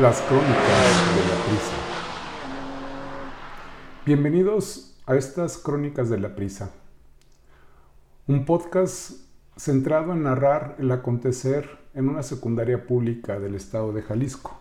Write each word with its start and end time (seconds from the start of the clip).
Las 0.00 0.20
crónicas 0.20 1.16
de 1.16 1.22
la 1.26 1.44
prisa. 1.44 1.72
Bienvenidos 4.06 4.96
a 5.06 5.16
estas 5.16 5.58
crónicas 5.58 6.08
de 6.08 6.20
la 6.20 6.36
prisa. 6.36 6.70
Un 8.28 8.44
podcast 8.44 9.26
centrado 9.56 10.12
en 10.12 10.22
narrar 10.22 10.76
el 10.78 10.92
acontecer 10.92 11.68
en 11.94 12.08
una 12.08 12.22
secundaria 12.22 12.86
pública 12.86 13.40
del 13.40 13.56
estado 13.56 13.92
de 13.92 14.02
Jalisco. 14.02 14.60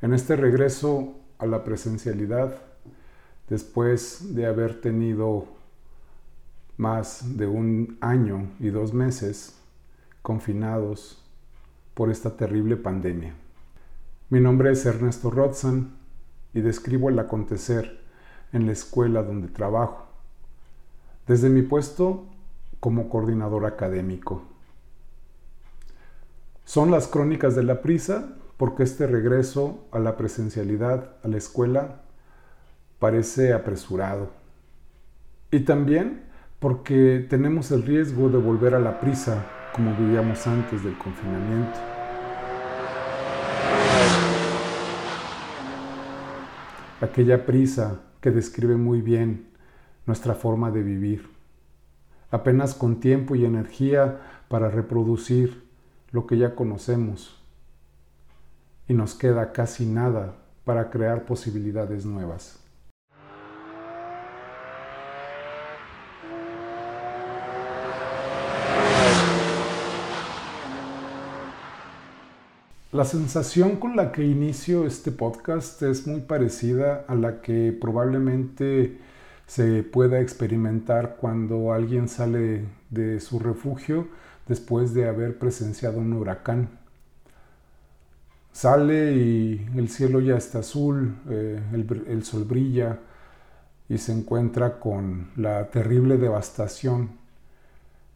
En 0.00 0.14
este 0.14 0.34
regreso 0.34 1.14
a 1.38 1.46
la 1.46 1.62
presencialidad, 1.62 2.60
después 3.48 4.34
de 4.34 4.46
haber 4.46 4.80
tenido 4.80 5.46
más 6.76 7.36
de 7.38 7.46
un 7.46 7.98
año 8.00 8.50
y 8.58 8.70
dos 8.70 8.92
meses 8.92 9.56
confinados 10.22 11.24
por 11.94 12.10
esta 12.10 12.36
terrible 12.36 12.76
pandemia. 12.76 13.36
Mi 14.32 14.40
nombre 14.40 14.72
es 14.72 14.86
Ernesto 14.86 15.30
Rodzan 15.30 15.90
y 16.54 16.62
describo 16.62 17.10
el 17.10 17.18
acontecer 17.18 18.00
en 18.54 18.64
la 18.64 18.72
escuela 18.72 19.22
donde 19.22 19.48
trabajo, 19.48 20.06
desde 21.26 21.50
mi 21.50 21.60
puesto 21.60 22.24
como 22.80 23.10
coordinador 23.10 23.66
académico. 23.66 24.42
Son 26.64 26.90
las 26.90 27.08
crónicas 27.08 27.54
de 27.54 27.62
la 27.62 27.82
prisa 27.82 28.32
porque 28.56 28.84
este 28.84 29.06
regreso 29.06 29.84
a 29.92 29.98
la 29.98 30.16
presencialidad 30.16 31.10
a 31.22 31.28
la 31.28 31.36
escuela 31.36 32.00
parece 32.98 33.52
apresurado. 33.52 34.30
Y 35.50 35.60
también 35.60 36.22
porque 36.58 37.26
tenemos 37.28 37.70
el 37.70 37.82
riesgo 37.82 38.30
de 38.30 38.38
volver 38.38 38.74
a 38.74 38.80
la 38.80 38.98
prisa 38.98 39.44
como 39.74 39.94
vivíamos 39.94 40.46
antes 40.46 40.82
del 40.82 40.96
confinamiento. 40.96 41.91
Aquella 47.02 47.44
prisa 47.44 48.00
que 48.20 48.30
describe 48.30 48.76
muy 48.76 49.02
bien 49.02 49.48
nuestra 50.06 50.34
forma 50.34 50.70
de 50.70 50.84
vivir, 50.84 51.28
apenas 52.30 52.74
con 52.74 53.00
tiempo 53.00 53.34
y 53.34 53.44
energía 53.44 54.20
para 54.48 54.70
reproducir 54.70 55.64
lo 56.12 56.26
que 56.26 56.38
ya 56.38 56.54
conocemos 56.54 57.42
y 58.86 58.94
nos 58.94 59.14
queda 59.14 59.52
casi 59.52 59.84
nada 59.84 60.36
para 60.64 60.90
crear 60.90 61.24
posibilidades 61.24 62.06
nuevas. 62.06 62.61
La 72.92 73.06
sensación 73.06 73.76
con 73.76 73.96
la 73.96 74.12
que 74.12 74.22
inicio 74.22 74.84
este 74.84 75.12
podcast 75.12 75.80
es 75.80 76.06
muy 76.06 76.20
parecida 76.20 77.06
a 77.08 77.14
la 77.14 77.40
que 77.40 77.72
probablemente 77.72 78.98
se 79.46 79.82
pueda 79.82 80.20
experimentar 80.20 81.16
cuando 81.16 81.72
alguien 81.72 82.06
sale 82.06 82.66
de 82.90 83.18
su 83.20 83.38
refugio 83.38 84.08
después 84.46 84.92
de 84.92 85.08
haber 85.08 85.38
presenciado 85.38 86.00
un 86.00 86.12
huracán. 86.12 86.68
Sale 88.52 89.14
y 89.14 89.66
el 89.74 89.88
cielo 89.88 90.20
ya 90.20 90.36
está 90.36 90.58
azul, 90.58 91.16
eh, 91.30 91.62
el, 91.72 92.04
el 92.06 92.24
sol 92.24 92.44
brilla 92.44 92.98
y 93.88 93.96
se 93.96 94.12
encuentra 94.12 94.78
con 94.78 95.30
la 95.36 95.70
terrible 95.70 96.18
devastación 96.18 97.12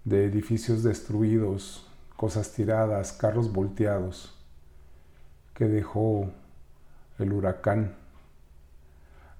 de 0.05 0.27
edificios 0.27 0.83
destruidos, 0.83 1.89
cosas 2.15 2.53
tiradas, 2.53 3.15
carros 3.15 3.51
volteados 3.51 4.36
que 5.57 5.65
dejó 5.67 6.29
el 7.19 7.33
huracán. 7.33 7.95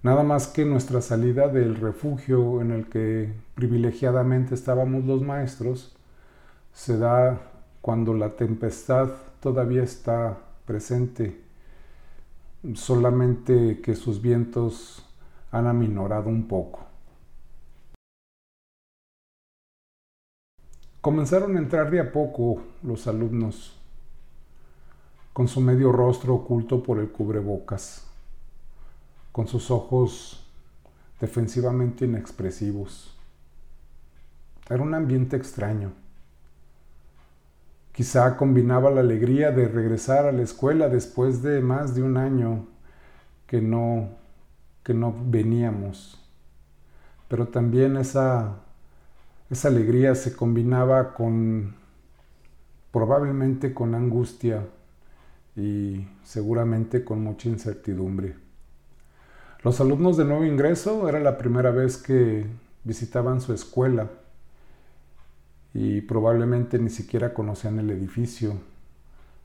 Nada 0.03 0.22
más 0.22 0.47
que 0.49 0.65
nuestra 0.65 1.03
salida 1.03 1.49
del 1.49 1.77
refugio 1.77 2.62
en 2.62 2.71
el 2.71 2.88
que 2.88 3.34
privilegiadamente 3.54 4.54
estábamos 4.54 5.04
los 5.04 5.21
maestros 5.21 5.94
se 6.72 6.97
da 6.97 7.38
cuando 7.82 8.15
la 8.15 8.31
tempestad 8.31 9.10
todavía 9.41 9.82
está 9.82 10.38
presente, 10.65 11.38
solamente 12.75 13.81
que 13.83 13.94
sus 13.94 14.22
vientos 14.22 15.04
han 15.50 15.66
aminorado 15.66 16.31
un 16.31 16.48
poco. 16.48 16.87
Comenzaron 21.03 21.56
a 21.56 21.60
entrar 21.60 21.91
de 21.91 22.00
a 22.00 22.10
poco 22.10 22.62
los 22.83 23.06
alumnos 23.06 23.75
con 25.36 25.48
su 25.48 25.60
medio 25.60 25.92
rostro 25.92 26.34
oculto 26.34 26.82
por 26.82 26.98
el 26.98 27.10
cubrebocas, 27.10 28.06
con 29.32 29.47
sus 29.47 29.70
ojos 29.70 30.42
defensivamente 31.20 32.06
inexpresivos. 32.06 33.14
Era 34.70 34.82
un 34.82 34.94
ambiente 34.94 35.36
extraño. 35.36 35.92
Quizá 37.92 38.34
combinaba 38.38 38.91
la 38.91 39.02
alegría 39.02 39.50
de 39.50 39.69
regresar 39.69 40.24
a 40.24 40.32
la 40.32 40.41
escuela 40.41 40.88
después 40.88 41.42
de 41.42 41.60
más 41.60 41.94
de 41.94 42.03
un 42.03 42.16
año 42.16 42.68
que 43.47 43.60
no, 43.60 44.08
que 44.82 44.94
no 44.94 45.14
veníamos. 45.26 46.18
Pero 47.28 47.48
también 47.48 47.98
esa, 47.98 48.54
esa 49.50 49.68
alegría 49.68 50.14
se 50.14 50.34
combinaba 50.34 51.12
con 51.12 51.74
probablemente 52.91 53.74
con 53.74 53.94
angustia 53.94 54.66
y 55.56 56.06
seguramente 56.22 57.05
con 57.05 57.22
mucha 57.22 57.49
incertidumbre. 57.49 58.37
Los 59.62 59.81
alumnos 59.81 60.17
de 60.17 60.25
nuevo 60.25 60.44
ingreso 60.44 61.09
era 61.09 61.19
la 61.19 61.39
primera 61.39 61.71
vez 61.71 61.97
que 61.97 62.47
visitaban 62.84 63.41
su 63.41 63.53
escuela 63.53 64.11
y 65.75 66.03
probablemente 66.03 66.78
ni 66.78 66.91
siquiera 66.91 67.34
conocían 67.34 67.78
el 67.78 67.91
edificio 67.91 68.56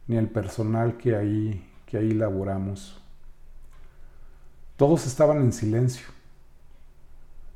ni 0.08 0.18
el 0.18 0.28
personal 0.28 0.98
que 0.98 1.16
ahí, 1.16 1.68
que 1.86 1.98
ahí 1.98 2.12
laboramos. 2.12 3.02
Todos 4.78 5.08
estaban 5.08 5.38
en 5.42 5.54
silencio. 5.54 6.08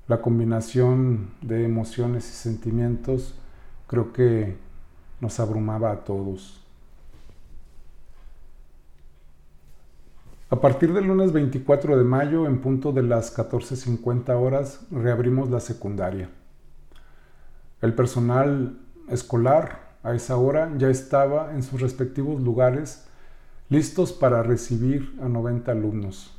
La 0.08 0.22
combinación 0.22 1.32
de 1.42 1.66
emociones 1.66 2.30
y 2.30 2.34
sentimientos 2.34 3.36
creo 3.88 4.14
que 4.14 4.56
nos 5.20 5.40
abrumaba 5.40 5.92
a 5.92 6.04
todos. 6.04 6.65
A 10.56 10.62
partir 10.62 10.94
del 10.94 11.08
lunes 11.08 11.34
24 11.34 11.98
de 11.98 12.06
mayo, 12.06 12.48
en 12.48 12.62
punto 12.62 12.94
de 12.94 13.04
las 13.04 13.36
14.50 13.36 14.30
horas, 14.42 14.88
reabrimos 14.90 15.50
la 15.50 15.60
secundaria. 15.60 16.30
El 17.82 17.94
personal 17.94 18.80
escolar 19.10 19.98
a 20.02 20.16
esa 20.16 20.38
hora 20.38 20.72
ya 20.78 20.88
estaba 20.88 21.54
en 21.54 21.62
sus 21.62 21.82
respectivos 21.82 22.42
lugares 22.42 23.06
listos 23.68 24.14
para 24.14 24.44
recibir 24.44 25.20
a 25.22 25.28
90 25.28 25.74
alumnos. 25.74 26.34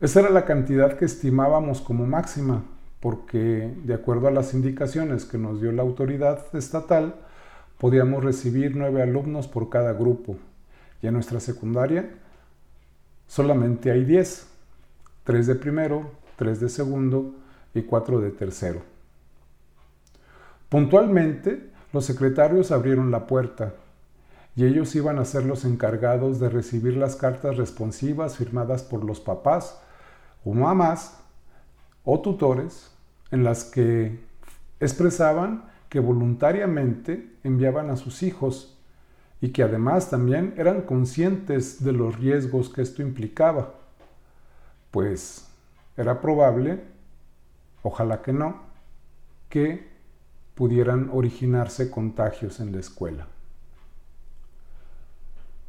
Esa 0.00 0.20
era 0.20 0.30
la 0.30 0.46
cantidad 0.46 0.96
que 0.96 1.04
estimábamos 1.04 1.82
como 1.82 2.06
máxima, 2.06 2.64
porque 2.98 3.74
de 3.84 3.92
acuerdo 3.92 4.28
a 4.28 4.30
las 4.30 4.54
indicaciones 4.54 5.26
que 5.26 5.36
nos 5.36 5.60
dio 5.60 5.70
la 5.70 5.82
autoridad 5.82 6.46
estatal, 6.54 7.16
podíamos 7.76 8.24
recibir 8.24 8.74
nueve 8.74 9.02
alumnos 9.02 9.48
por 9.48 9.68
cada 9.68 9.92
grupo. 9.92 10.38
Y 11.02 11.06
en 11.06 11.14
nuestra 11.14 11.40
secundaria 11.40 12.10
solamente 13.26 13.90
hay 13.90 14.04
10, 14.04 14.46
3 15.24 15.46
de 15.46 15.54
primero, 15.54 16.10
3 16.36 16.60
de 16.60 16.68
segundo 16.68 17.34
y 17.74 17.82
4 17.82 18.20
de 18.20 18.30
tercero. 18.30 18.82
Puntualmente, 20.68 21.70
los 21.92 22.04
secretarios 22.04 22.72
abrieron 22.72 23.10
la 23.10 23.26
puerta 23.26 23.74
y 24.56 24.64
ellos 24.64 24.94
iban 24.96 25.18
a 25.18 25.24
ser 25.24 25.44
los 25.44 25.64
encargados 25.64 26.40
de 26.40 26.48
recibir 26.48 26.96
las 26.96 27.14
cartas 27.14 27.56
responsivas 27.56 28.36
firmadas 28.36 28.82
por 28.82 29.04
los 29.04 29.20
papás 29.20 29.78
o 30.44 30.54
mamás 30.54 31.18
o 32.04 32.20
tutores 32.20 32.90
en 33.30 33.44
las 33.44 33.64
que 33.64 34.18
expresaban 34.80 35.64
que 35.88 36.00
voluntariamente 36.00 37.36
enviaban 37.44 37.90
a 37.90 37.96
sus 37.96 38.22
hijos 38.22 38.75
y 39.40 39.50
que 39.50 39.62
además 39.62 40.10
también 40.10 40.54
eran 40.56 40.82
conscientes 40.82 41.84
de 41.84 41.92
los 41.92 42.18
riesgos 42.18 42.68
que 42.68 42.82
esto 42.82 43.02
implicaba, 43.02 43.74
pues 44.90 45.48
era 45.96 46.20
probable, 46.20 46.80
ojalá 47.82 48.22
que 48.22 48.32
no, 48.32 48.62
que 49.48 49.88
pudieran 50.54 51.10
originarse 51.12 51.90
contagios 51.90 52.60
en 52.60 52.72
la 52.72 52.80
escuela. 52.80 53.26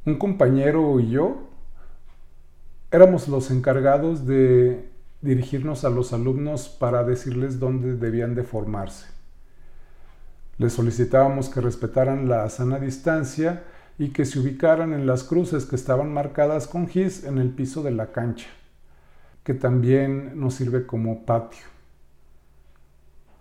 Un 0.05 0.17
compañero 0.17 0.99
y 1.01 1.09
yo 1.09 1.49
éramos 2.91 3.27
los 3.27 3.51
encargados 3.51 4.25
de 4.25 4.89
dirigirnos 5.21 5.83
a 5.83 5.89
los 5.89 6.13
alumnos 6.13 6.69
para 6.69 7.03
decirles 7.03 7.59
dónde 7.59 7.97
debían 7.97 8.33
de 8.33 8.43
formarse. 8.43 9.16
Les 10.57 10.73
solicitábamos 10.73 11.49
que 11.49 11.61
respetaran 11.61 12.27
la 12.27 12.49
sana 12.49 12.79
distancia 12.79 13.63
y 13.99 14.09
que 14.09 14.25
se 14.25 14.39
ubicaran 14.39 14.93
en 14.93 15.05
las 15.05 15.23
cruces 15.23 15.65
que 15.65 15.75
estaban 15.75 16.11
marcadas 16.11 16.67
con 16.67 16.87
gis 16.87 17.23
en 17.23 17.37
el 17.37 17.49
piso 17.49 17.83
de 17.83 17.91
la 17.91 18.11
cancha, 18.11 18.47
que 19.43 19.53
también 19.53 20.39
nos 20.39 20.55
sirve 20.55 20.85
como 20.85 21.25
patio. 21.25 21.65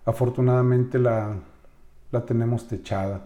Afortunadamente 0.05 0.99
la, 0.99 1.35
la 2.11 2.25
tenemos 2.25 2.67
techada. 2.67 3.25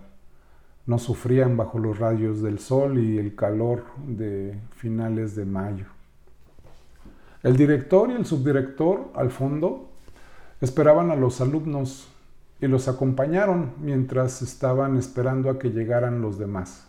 No 0.85 0.97
sufrían 0.97 1.57
bajo 1.57 1.77
los 1.77 1.99
rayos 1.99 2.41
del 2.41 2.59
sol 2.59 2.97
y 2.97 3.17
el 3.17 3.35
calor 3.35 3.83
de 4.07 4.57
finales 4.77 5.35
de 5.35 5.45
mayo. 5.45 5.85
El 7.43 7.55
director 7.55 8.09
y 8.09 8.13
el 8.13 8.25
subdirector 8.25 9.11
al 9.15 9.31
fondo 9.31 9.89
esperaban 10.59 11.11
a 11.11 11.15
los 11.15 11.41
alumnos 11.41 12.07
y 12.61 12.67
los 12.67 12.87
acompañaron 12.87 13.73
mientras 13.81 14.43
estaban 14.43 14.95
esperando 14.95 15.49
a 15.49 15.57
que 15.57 15.71
llegaran 15.71 16.21
los 16.21 16.37
demás. 16.37 16.87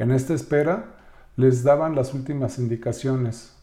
En 0.00 0.10
esta 0.10 0.34
espera 0.34 0.96
les 1.36 1.62
daban 1.62 1.94
las 1.94 2.12
últimas 2.12 2.58
indicaciones, 2.58 3.56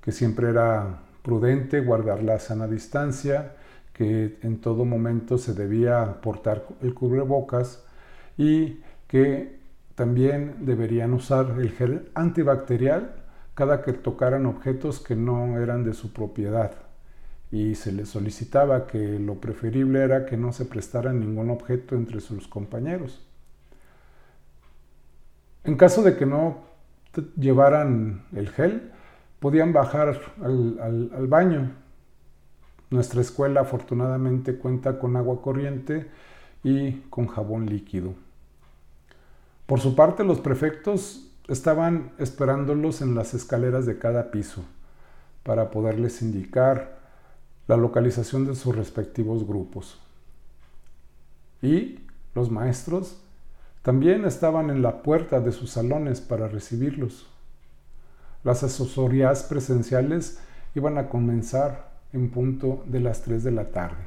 que 0.00 0.12
siempre 0.12 0.48
era 0.48 1.00
prudente 1.22 1.80
guardar 1.80 2.22
la 2.22 2.38
sana 2.38 2.66
distancia, 2.66 3.56
que 3.92 4.38
en 4.42 4.60
todo 4.60 4.84
momento 4.84 5.38
se 5.38 5.52
debía 5.52 6.20
portar 6.22 6.64
el 6.80 6.94
cubrebocas 6.94 7.84
y 8.36 8.80
que 9.06 9.60
también 9.94 10.56
deberían 10.60 11.12
usar 11.12 11.54
el 11.58 11.70
gel 11.70 12.10
antibacterial 12.14 13.14
cada 13.54 13.82
que 13.82 13.92
tocaran 13.92 14.46
objetos 14.46 15.00
que 15.00 15.14
no 15.14 15.58
eran 15.58 15.84
de 15.84 15.92
su 15.92 16.12
propiedad 16.12 16.83
y 17.50 17.74
se 17.74 17.92
les 17.92 18.08
solicitaba 18.08 18.86
que 18.86 19.18
lo 19.18 19.36
preferible 19.36 20.02
era 20.02 20.26
que 20.26 20.36
no 20.36 20.52
se 20.52 20.64
prestara 20.64 21.12
ningún 21.12 21.50
objeto 21.50 21.94
entre 21.94 22.20
sus 22.20 22.48
compañeros. 22.48 23.24
En 25.62 25.76
caso 25.76 26.02
de 26.02 26.16
que 26.16 26.26
no 26.26 26.64
llevaran 27.36 28.24
el 28.34 28.48
gel, 28.50 28.90
podían 29.38 29.72
bajar 29.72 30.20
al, 30.42 31.10
al 31.12 31.26
baño. 31.26 31.70
Nuestra 32.90 33.20
escuela 33.20 33.60
afortunadamente 33.60 34.56
cuenta 34.56 34.98
con 34.98 35.16
agua 35.16 35.40
corriente 35.40 36.10
y 36.62 36.92
con 37.10 37.28
jabón 37.28 37.66
líquido. 37.66 38.14
Por 39.66 39.80
su 39.80 39.94
parte, 39.94 40.24
los 40.24 40.40
prefectos 40.40 41.30
estaban 41.48 42.12
esperándolos 42.18 43.00
en 43.02 43.14
las 43.14 43.34
escaleras 43.34 43.86
de 43.86 43.98
cada 43.98 44.30
piso 44.30 44.64
para 45.42 45.70
poderles 45.70 46.22
indicar 46.22 46.93
la 47.66 47.76
localización 47.76 48.46
de 48.46 48.54
sus 48.54 48.74
respectivos 48.74 49.46
grupos. 49.46 49.98
Y 51.62 52.00
los 52.34 52.50
maestros 52.50 53.20
también 53.82 54.24
estaban 54.24 54.70
en 54.70 54.82
la 54.82 55.02
puerta 55.02 55.40
de 55.40 55.52
sus 55.52 55.70
salones 55.70 56.20
para 56.20 56.48
recibirlos. 56.48 57.26
Las 58.42 58.62
asesorías 58.62 59.44
presenciales 59.44 60.38
iban 60.74 60.98
a 60.98 61.08
comenzar 61.08 61.92
en 62.12 62.30
punto 62.30 62.82
de 62.86 63.00
las 63.00 63.22
3 63.22 63.42
de 63.44 63.50
la 63.50 63.70
tarde. 63.70 64.04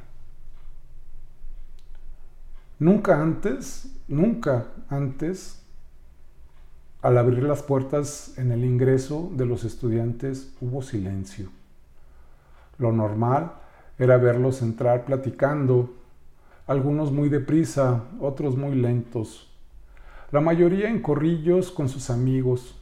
Nunca 2.78 3.20
antes, 3.20 3.88
nunca 4.06 4.66
antes, 4.88 5.62
al 7.02 7.18
abrir 7.18 7.42
las 7.42 7.62
puertas 7.62 8.34
en 8.38 8.52
el 8.52 8.64
ingreso 8.64 9.30
de 9.34 9.46
los 9.46 9.64
estudiantes 9.64 10.54
hubo 10.60 10.82
silencio. 10.82 11.50
Lo 12.78 12.92
normal 12.92 13.52
era 13.98 14.16
verlos 14.16 14.62
entrar 14.62 15.04
platicando, 15.04 15.94
algunos 16.66 17.10
muy 17.12 17.28
deprisa, 17.28 18.04
otros 18.20 18.56
muy 18.56 18.76
lentos. 18.76 19.50
La 20.30 20.40
mayoría 20.40 20.88
en 20.88 21.00
corrillos 21.00 21.70
con 21.70 21.88
sus 21.88 22.10
amigos. 22.10 22.80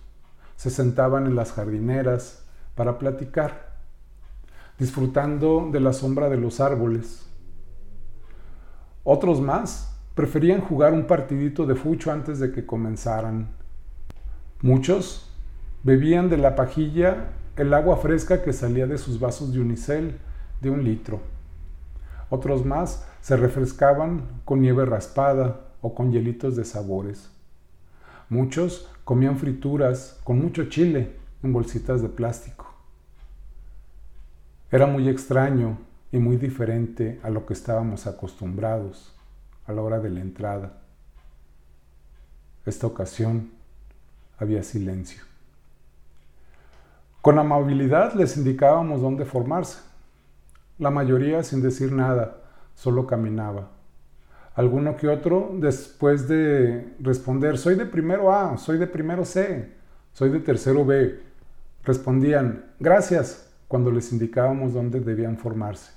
Se 0.56 0.70
sentaban 0.70 1.26
en 1.26 1.36
las 1.36 1.52
jardineras 1.52 2.44
para 2.74 2.98
platicar, 2.98 3.76
disfrutando 4.78 5.68
de 5.72 5.80
la 5.80 5.92
sombra 5.92 6.28
de 6.28 6.36
los 6.36 6.60
árboles. 6.60 7.28
Otros 9.04 9.40
más 9.40 9.96
preferían 10.14 10.60
jugar 10.60 10.92
un 10.92 11.06
partidito 11.06 11.66
de 11.66 11.76
fucho 11.76 12.10
antes 12.10 12.40
de 12.40 12.50
que 12.50 12.66
comenzaran. 12.66 13.48
Muchos 14.62 15.30
bebían 15.84 16.28
de 16.28 16.38
la 16.38 16.56
pajilla 16.56 17.28
el 17.56 17.72
agua 17.72 17.96
fresca 17.96 18.42
que 18.42 18.52
salía 18.52 18.86
de 18.86 18.98
sus 18.98 19.18
vasos 19.18 19.52
de 19.52 19.60
unicel 19.60 20.18
de 20.60 20.70
un 20.70 20.84
litro. 20.84 21.20
Otros 22.28 22.64
más 22.64 23.06
se 23.20 23.36
refrescaban 23.36 24.42
con 24.44 24.60
nieve 24.60 24.84
raspada 24.84 25.60
o 25.80 25.94
con 25.94 26.12
hielitos 26.12 26.56
de 26.56 26.64
sabores. 26.64 27.30
Muchos 28.28 28.90
comían 29.04 29.38
frituras 29.38 30.20
con 30.24 30.38
mucho 30.38 30.68
chile 30.68 31.16
en 31.42 31.52
bolsitas 31.52 32.02
de 32.02 32.08
plástico. 32.08 32.66
Era 34.70 34.86
muy 34.86 35.08
extraño 35.08 35.78
y 36.10 36.18
muy 36.18 36.36
diferente 36.36 37.20
a 37.22 37.30
lo 37.30 37.46
que 37.46 37.54
estábamos 37.54 38.06
acostumbrados 38.06 39.14
a 39.66 39.72
la 39.72 39.82
hora 39.82 40.00
de 40.00 40.10
la 40.10 40.20
entrada. 40.20 40.82
Esta 42.64 42.86
ocasión 42.86 43.52
había 44.38 44.62
silencio. 44.62 45.22
Con 47.26 47.40
amabilidad 47.40 48.12
les 48.14 48.36
indicábamos 48.36 49.02
dónde 49.02 49.24
formarse. 49.24 49.80
La 50.78 50.92
mayoría 50.92 51.42
sin 51.42 51.60
decir 51.60 51.90
nada, 51.90 52.36
solo 52.76 53.04
caminaba. 53.04 53.72
Alguno 54.54 54.96
que 54.96 55.08
otro, 55.08 55.50
después 55.54 56.28
de 56.28 56.94
responder, 57.00 57.58
soy 57.58 57.74
de 57.74 57.84
primero 57.84 58.32
A, 58.32 58.56
soy 58.58 58.78
de 58.78 58.86
primero 58.86 59.24
C, 59.24 59.72
soy 60.12 60.30
de 60.30 60.38
tercero 60.38 60.84
B, 60.84 61.18
respondían, 61.82 62.66
gracias, 62.78 63.52
cuando 63.66 63.90
les 63.90 64.12
indicábamos 64.12 64.72
dónde 64.72 65.00
debían 65.00 65.36
formarse. 65.36 65.90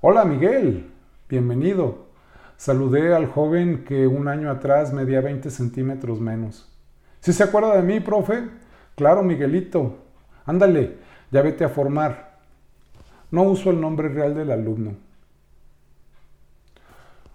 Hola 0.00 0.24
Miguel, 0.24 0.90
bienvenido. 1.28 2.06
Saludé 2.56 3.14
al 3.14 3.26
joven 3.26 3.84
que 3.84 4.06
un 4.06 4.28
año 4.28 4.50
atrás 4.50 4.90
medía 4.90 5.20
20 5.20 5.50
centímetros 5.50 6.18
menos. 6.18 6.74
¿Sí 7.20 7.34
se 7.34 7.44
acuerda 7.44 7.76
de 7.76 7.82
mí, 7.82 8.00
profe? 8.00 8.48
Claro, 8.96 9.22
Miguelito, 9.22 10.03
Ándale, 10.46 10.98
ya 11.30 11.42
vete 11.42 11.64
a 11.64 11.68
formar. 11.68 12.38
No 13.30 13.42
uso 13.42 13.70
el 13.70 13.80
nombre 13.80 14.08
real 14.08 14.34
del 14.34 14.50
alumno. 14.50 14.94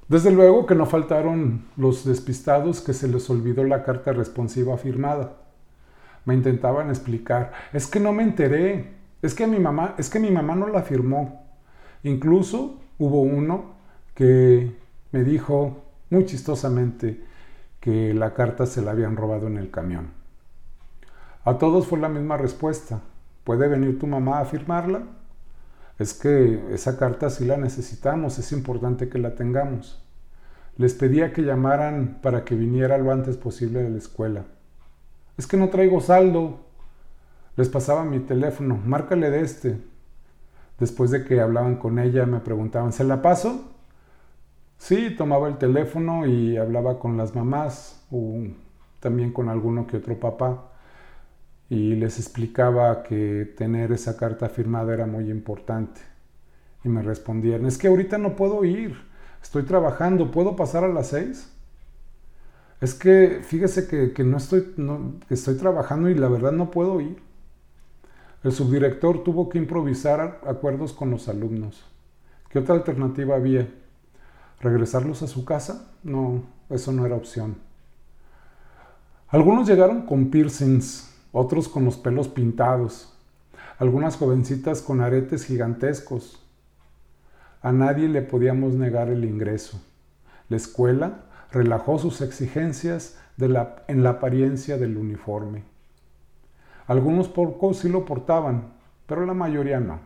Desde 0.08 0.32
luego 0.32 0.66
que 0.66 0.74
no 0.74 0.88
faltaron 0.88 1.66
los 1.78 2.04
despistados 2.04 2.82
que 2.82 2.94
se 2.94 3.08
les 3.08 3.30
olvidó 3.30 3.64
la 3.64 3.84
carta 3.84 4.12
responsiva 4.12 4.78
firmada. 4.78 5.34
Me 6.26 6.34
intentaban 6.34 6.90
explicar, 6.90 7.52
es 7.74 7.86
que 7.86 8.00
no 8.00 8.12
me 8.12 8.24
enteré, 8.24 8.94
es 9.22 9.36
que 9.36 9.46
mi 9.46 9.60
mamá, 9.60 9.96
es 9.98 10.10
que 10.10 10.20
mi 10.20 10.32
mamá 10.32 10.56
no 10.56 10.68
la 10.68 10.82
firmó. 10.82 11.46
Incluso 12.04 12.80
hubo 12.98 13.22
uno 13.22 13.76
que 14.16 14.76
me 15.12 15.24
dijo 15.24 15.84
muy 16.10 16.26
chistosamente 16.26 17.24
que 17.80 18.14
la 18.14 18.34
carta 18.34 18.66
se 18.66 18.82
la 18.82 18.92
habían 18.92 19.16
robado 19.16 19.48
en 19.48 19.58
el 19.58 19.70
camión. 19.70 20.12
A 21.46 21.58
todos 21.58 21.88
fue 21.88 22.00
la 22.00 22.10
misma 22.10 22.38
respuesta. 22.38 23.00
¿Puede 23.50 23.68
venir 23.68 23.98
tu 23.98 24.06
mamá 24.06 24.42
a 24.42 24.46
firmarla? 24.46 25.08
Es 25.98 26.14
que 26.14 26.72
esa 26.72 27.00
carta 27.00 27.32
sí 27.32 27.46
la 27.46 27.58
necesitamos, 27.58 28.38
es 28.38 28.52
importante 28.52 29.10
que 29.10 29.18
la 29.18 29.34
tengamos. 29.34 30.06
Les 30.78 30.94
pedía 30.94 31.34
que 31.34 31.42
llamaran 31.42 32.20
para 32.22 32.46
que 32.46 32.54
viniera 32.54 33.00
lo 33.00 33.12
antes 33.12 33.38
posible 33.38 33.82
de 33.82 33.90
la 33.90 33.98
escuela. 33.98 34.46
Es 35.36 35.48
que 35.48 35.58
no 35.58 35.70
traigo 35.70 36.00
saldo. 36.00 36.60
Les 37.56 37.70
pasaba 37.70 38.06
mi 38.06 38.20
teléfono, 38.20 38.80
márcale 38.86 39.32
de 39.32 39.42
este. 39.42 39.82
Después 40.80 41.10
de 41.10 41.26
que 41.26 41.42
hablaban 41.42 41.78
con 41.78 41.98
ella, 41.98 42.28
me 42.28 42.42
preguntaban, 42.42 42.94
¿se 42.94 43.04
la 43.04 43.24
paso? 43.24 43.68
Sí, 44.78 45.16
tomaba 45.18 45.48
el 45.48 45.58
teléfono 45.58 46.28
y 46.28 46.56
hablaba 46.56 47.00
con 47.00 47.18
las 47.18 47.34
mamás 47.34 48.06
o 48.12 48.44
también 49.00 49.34
con 49.34 49.50
alguno 49.50 49.88
que 49.88 49.98
otro 49.98 50.20
papá 50.20 50.70
y 51.70 51.96
les 51.96 52.18
explicaba 52.18 53.04
que 53.04 53.54
tener 53.56 53.92
esa 53.92 54.18
carta 54.18 54.50
firmada 54.50 54.94
era 54.94 55.06
muy 55.06 55.30
importante. 55.30 56.02
Y 56.84 56.90
me 56.90 57.02
respondían, 57.04 57.66
es 57.66 57.78
que 57.78 57.88
ahorita 57.88 58.18
no 58.18 58.36
puedo 58.36 58.66
ir, 58.66 58.98
estoy 59.42 59.64
trabajando, 59.64 60.32
¿puedo 60.32 60.56
pasar 60.56 60.84
a 60.84 60.88
las 60.88 61.08
seis? 61.08 61.52
Es 62.82 62.94
que 62.94 63.42
fíjese 63.44 63.88
que, 64.14 64.24
no 64.24 64.38
estoy, 64.38 64.74
que 65.28 65.34
estoy 65.34 65.56
trabajando 65.56 66.10
y 66.10 66.16
la 66.16 66.30
verdad 66.30 66.54
no 66.54 66.72
puedo 66.72 67.02
ir. 67.02 67.22
El 68.44 68.54
subdirector 68.54 69.24
tuvo 69.24 69.50
que 69.50 69.58
improvisar 69.58 70.40
acuerdos 70.48 70.94
con 70.94 71.12
los 71.12 71.28
alumnos. 71.28 71.84
¿Qué 72.50 72.60
otra 72.60 72.76
alternativa 72.76 73.36
había? 73.36 73.68
¿Regresarlos 74.62 75.22
a 75.22 75.28
su 75.28 75.44
casa? 75.44 75.92
No, 76.04 76.44
eso 76.70 76.94
no 76.94 77.06
era 77.06 77.16
opción. 77.16 77.58
Algunos 79.28 79.68
llegaron 79.68 80.06
con 80.06 80.32
piercings 80.32 81.10
otros 81.32 81.68
con 81.70 81.86
los 81.86 81.98
pelos 81.98 82.28
pintados, 82.28 83.14
algunas 83.78 84.18
jovencitas 84.18 84.82
con 84.82 85.02
aretes 85.02 85.46
gigantescos. 85.46 86.44
A 87.62 87.72
nadie 87.72 88.08
le 88.08 88.22
podíamos 88.22 88.74
negar 88.74 89.10
el 89.10 89.26
ingreso. 89.26 89.82
La 90.50 90.58
escuela 90.58 91.26
relajó 91.52 92.00
sus 92.00 92.22
exigencias 92.22 93.18
en 93.38 94.04
la 94.04 94.10
apariencia 94.10 94.78
del 94.78 94.98
uniforme. 94.98 95.64
Algunos 96.88 97.28
pocos 97.28 97.78
sí 97.78 97.90
lo 97.90 98.04
portaban, 98.06 98.74
pero 99.06 99.26
la 99.26 99.34
mayoría 99.34 99.80
no. 99.80 100.00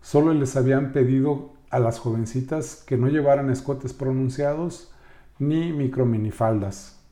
Solo 0.00 0.32
les 0.34 0.56
habían 0.56 0.92
pedido 0.92 1.52
a 1.70 1.78
las 1.78 1.98
jovencitas 1.98 2.82
que 2.86 2.96
no 2.96 3.08
llevaran 3.08 3.50
escotes 3.50 3.92
pronunciados 3.92 4.92
ni 5.38 5.72
microminifaldas. 5.72 7.03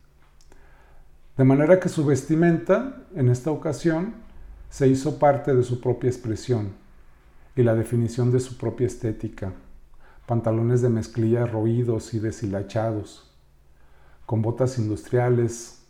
De 1.36 1.44
manera 1.44 1.80
que 1.80 1.88
su 1.88 2.04
vestimenta, 2.04 3.04
en 3.14 3.30
esta 3.30 3.50
ocasión, 3.50 4.12
se 4.68 4.86
hizo 4.88 5.18
parte 5.18 5.54
de 5.54 5.62
su 5.62 5.80
propia 5.80 6.10
expresión 6.10 6.72
y 7.56 7.62
la 7.62 7.74
definición 7.74 8.30
de 8.30 8.38
su 8.38 8.58
propia 8.58 8.86
estética. 8.86 9.54
Pantalones 10.26 10.82
de 10.82 10.90
mezclilla 10.90 11.46
roídos 11.46 12.12
y 12.12 12.18
deshilachados, 12.18 13.30
con 14.26 14.42
botas 14.42 14.78
industriales, 14.78 15.82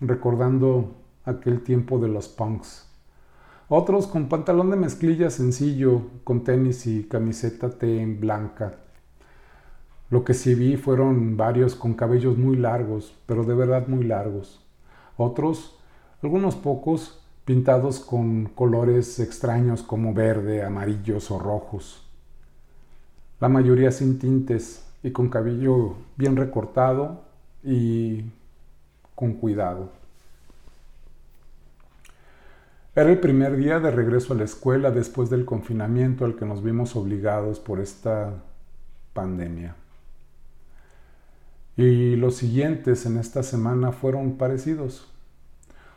recordando 0.00 0.96
aquel 1.24 1.62
tiempo 1.62 1.98
de 1.98 2.08
los 2.08 2.28
punks. 2.28 2.86
Otros 3.68 4.06
con 4.06 4.28
pantalón 4.28 4.70
de 4.70 4.76
mezclilla 4.76 5.30
sencillo, 5.30 6.02
con 6.24 6.44
tenis 6.44 6.86
y 6.86 7.04
camiseta 7.04 7.70
T 7.70 8.02
en 8.02 8.20
blanca. 8.20 8.74
Lo 10.10 10.24
que 10.24 10.34
sí 10.34 10.54
vi 10.54 10.76
fueron 10.76 11.38
varios 11.38 11.74
con 11.74 11.94
cabellos 11.94 12.36
muy 12.36 12.56
largos, 12.56 13.14
pero 13.24 13.44
de 13.44 13.54
verdad 13.54 13.86
muy 13.86 14.04
largos. 14.04 14.66
Otros, 15.22 15.76
algunos 16.22 16.56
pocos, 16.56 17.20
pintados 17.44 18.00
con 18.00 18.46
colores 18.46 19.20
extraños 19.20 19.82
como 19.82 20.14
verde, 20.14 20.64
amarillos 20.64 21.30
o 21.30 21.38
rojos. 21.38 22.08
La 23.38 23.50
mayoría 23.50 23.92
sin 23.92 24.18
tintes 24.18 24.82
y 25.02 25.10
con 25.10 25.28
cabello 25.28 25.96
bien 26.16 26.36
recortado 26.36 27.20
y 27.62 28.24
con 29.14 29.34
cuidado. 29.34 29.90
Era 32.94 33.10
el 33.10 33.20
primer 33.20 33.58
día 33.58 33.78
de 33.78 33.90
regreso 33.90 34.32
a 34.32 34.36
la 34.36 34.44
escuela 34.44 34.90
después 34.90 35.28
del 35.28 35.44
confinamiento 35.44 36.24
al 36.24 36.34
que 36.34 36.46
nos 36.46 36.62
vimos 36.62 36.96
obligados 36.96 37.60
por 37.60 37.78
esta 37.78 38.42
pandemia. 39.12 39.76
Y 41.82 42.14
los 42.16 42.34
siguientes 42.34 43.06
en 43.06 43.16
esta 43.16 43.42
semana 43.42 43.90
fueron 43.90 44.36
parecidos. 44.36 45.10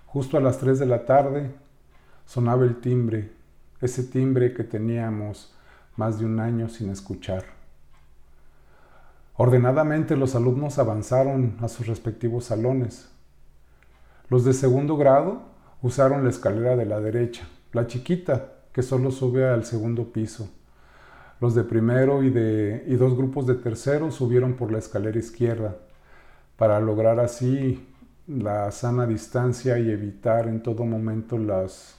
Justo 0.06 0.38
a 0.38 0.40
las 0.40 0.58
3 0.60 0.80
de 0.80 0.86
la 0.86 1.06
tarde 1.06 1.52
sonaba 2.26 2.64
el 2.64 2.80
timbre, 2.80 3.32
ese 3.82 4.04
timbre 4.04 4.54
que 4.54 4.64
teníamos 4.64 5.54
más 5.98 6.20
de 6.20 6.26
un 6.26 6.40
año 6.40 6.70
sin 6.70 6.90
escuchar. 6.90 7.44
Ordenadamente 9.36 10.16
los 10.16 10.36
alumnos 10.36 10.80
avanzaron 10.80 11.58
a 11.60 11.68
sus 11.68 11.86
respectivos 11.86 12.46
salones. 12.46 13.10
Los 14.30 14.46
de 14.46 14.54
segundo 14.54 14.96
grado 14.96 15.42
usaron 15.82 16.24
la 16.24 16.30
escalera 16.30 16.78
de 16.78 16.86
la 16.86 17.02
derecha, 17.02 17.46
la 17.74 17.88
chiquita, 17.88 18.54
que 18.72 18.84
solo 18.84 19.12
sube 19.12 19.50
al 19.50 19.66
segundo 19.66 20.14
piso. 20.14 20.50
Los 21.44 21.56
de 21.56 21.66
primero 21.66 22.24
y, 22.24 22.30
de, 22.30 22.86
y 22.88 22.96
dos 22.96 23.18
grupos 23.18 23.46
de 23.46 23.56
tercero 23.56 24.12
subieron 24.12 24.54
por 24.54 24.72
la 24.72 24.78
escalera 24.78 25.20
izquierda, 25.20 25.76
para 26.56 26.80
lograr 26.80 27.20
así 27.20 27.86
la 28.28 28.72
sana 28.72 29.06
distancia 29.06 29.78
y 29.78 29.92
evitar 29.92 30.48
en 30.48 30.64
todo 30.64 30.86
momento 30.86 31.38
las, 31.38 31.98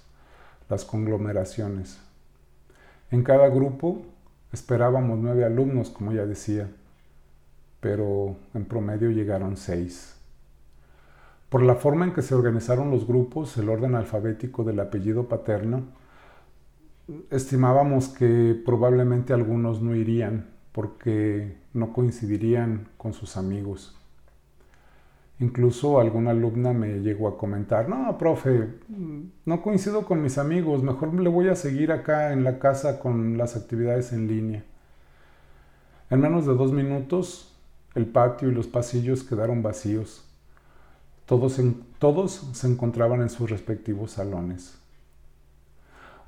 las 0.70 0.86
conglomeraciones. 0.86 2.00
En 3.10 3.22
cada 3.22 3.50
grupo 3.50 4.06
esperábamos 4.50 5.18
nueve 5.18 5.44
alumnos, 5.44 5.90
como 5.90 6.14
ya 6.14 6.24
decía, 6.24 6.70
pero 7.80 8.36
en 8.54 8.64
promedio 8.64 9.10
llegaron 9.10 9.58
seis. 9.58 10.16
Por 11.50 11.60
la 11.62 11.74
forma 11.74 12.06
en 12.06 12.14
que 12.14 12.22
se 12.22 12.34
organizaron 12.34 12.90
los 12.90 13.06
grupos, 13.06 13.58
el 13.58 13.68
orden 13.68 13.94
alfabético 13.94 14.64
del 14.64 14.80
apellido 14.80 15.28
paterno, 15.28 15.82
estimábamos 17.30 18.08
que 18.08 18.60
probablemente 18.64 19.32
algunos 19.32 19.82
no 19.82 19.94
irían 19.94 20.50
porque 20.72 21.56
no 21.72 21.92
coincidirían 21.92 22.88
con 22.96 23.12
sus 23.12 23.36
amigos. 23.36 23.96
Incluso 25.40 26.00
alguna 26.00 26.30
alumna 26.30 26.72
me 26.72 27.00
llegó 27.00 27.28
a 27.28 27.36
comentar, 27.36 27.88
no, 27.88 28.16
profe, 28.18 28.68
no 29.44 29.62
coincido 29.62 30.06
con 30.06 30.22
mis 30.22 30.38
amigos, 30.38 30.82
mejor 30.82 31.12
le 31.14 31.28
voy 31.28 31.48
a 31.48 31.56
seguir 31.56 31.92
acá 31.92 32.32
en 32.32 32.44
la 32.44 32.58
casa 32.58 33.00
con 33.00 33.36
las 33.36 33.56
actividades 33.56 34.12
en 34.12 34.28
línea. 34.28 34.64
En 36.10 36.20
menos 36.20 36.46
de 36.46 36.54
dos 36.54 36.72
minutos, 36.72 37.56
el 37.94 38.06
patio 38.06 38.48
y 38.48 38.54
los 38.54 38.68
pasillos 38.68 39.24
quedaron 39.24 39.62
vacíos. 39.62 40.24
Todos, 41.26 41.60
todos 41.98 42.32
se 42.52 42.66
encontraban 42.68 43.22
en 43.22 43.30
sus 43.30 43.50
respectivos 43.50 44.12
salones. 44.12 44.78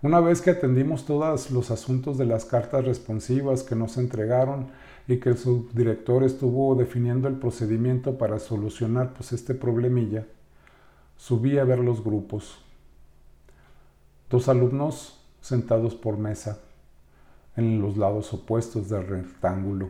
Una 0.06 0.20
vez 0.20 0.40
que 0.40 0.50
atendimos 0.50 1.04
todos 1.04 1.50
los 1.50 1.72
asuntos 1.72 2.16
de 2.16 2.26
las 2.26 2.44
cartas 2.44 2.84
responsivas 2.84 3.64
que 3.64 3.75
nos 3.75 3.96
entregaron 3.96 4.68
y 5.08 5.16
que 5.16 5.30
el 5.30 5.36
subdirector 5.36 6.22
estuvo 6.22 6.76
definiendo 6.76 7.26
el 7.26 7.34
procedimiento 7.34 8.16
para 8.16 8.38
solucionar 8.38 9.14
pues, 9.14 9.32
este 9.32 9.52
problemilla, 9.52 10.25
subí 11.16 11.58
a 11.58 11.64
ver 11.64 11.80
los 11.80 12.04
grupos. 12.04 12.62
Dos 14.30 14.48
alumnos 14.48 15.20
sentados 15.40 15.96
por 15.96 16.18
mesa 16.18 16.60
en 17.56 17.80
los 17.80 17.96
lados 17.96 18.32
opuestos 18.32 18.88
del 18.88 19.08
rectángulo, 19.08 19.88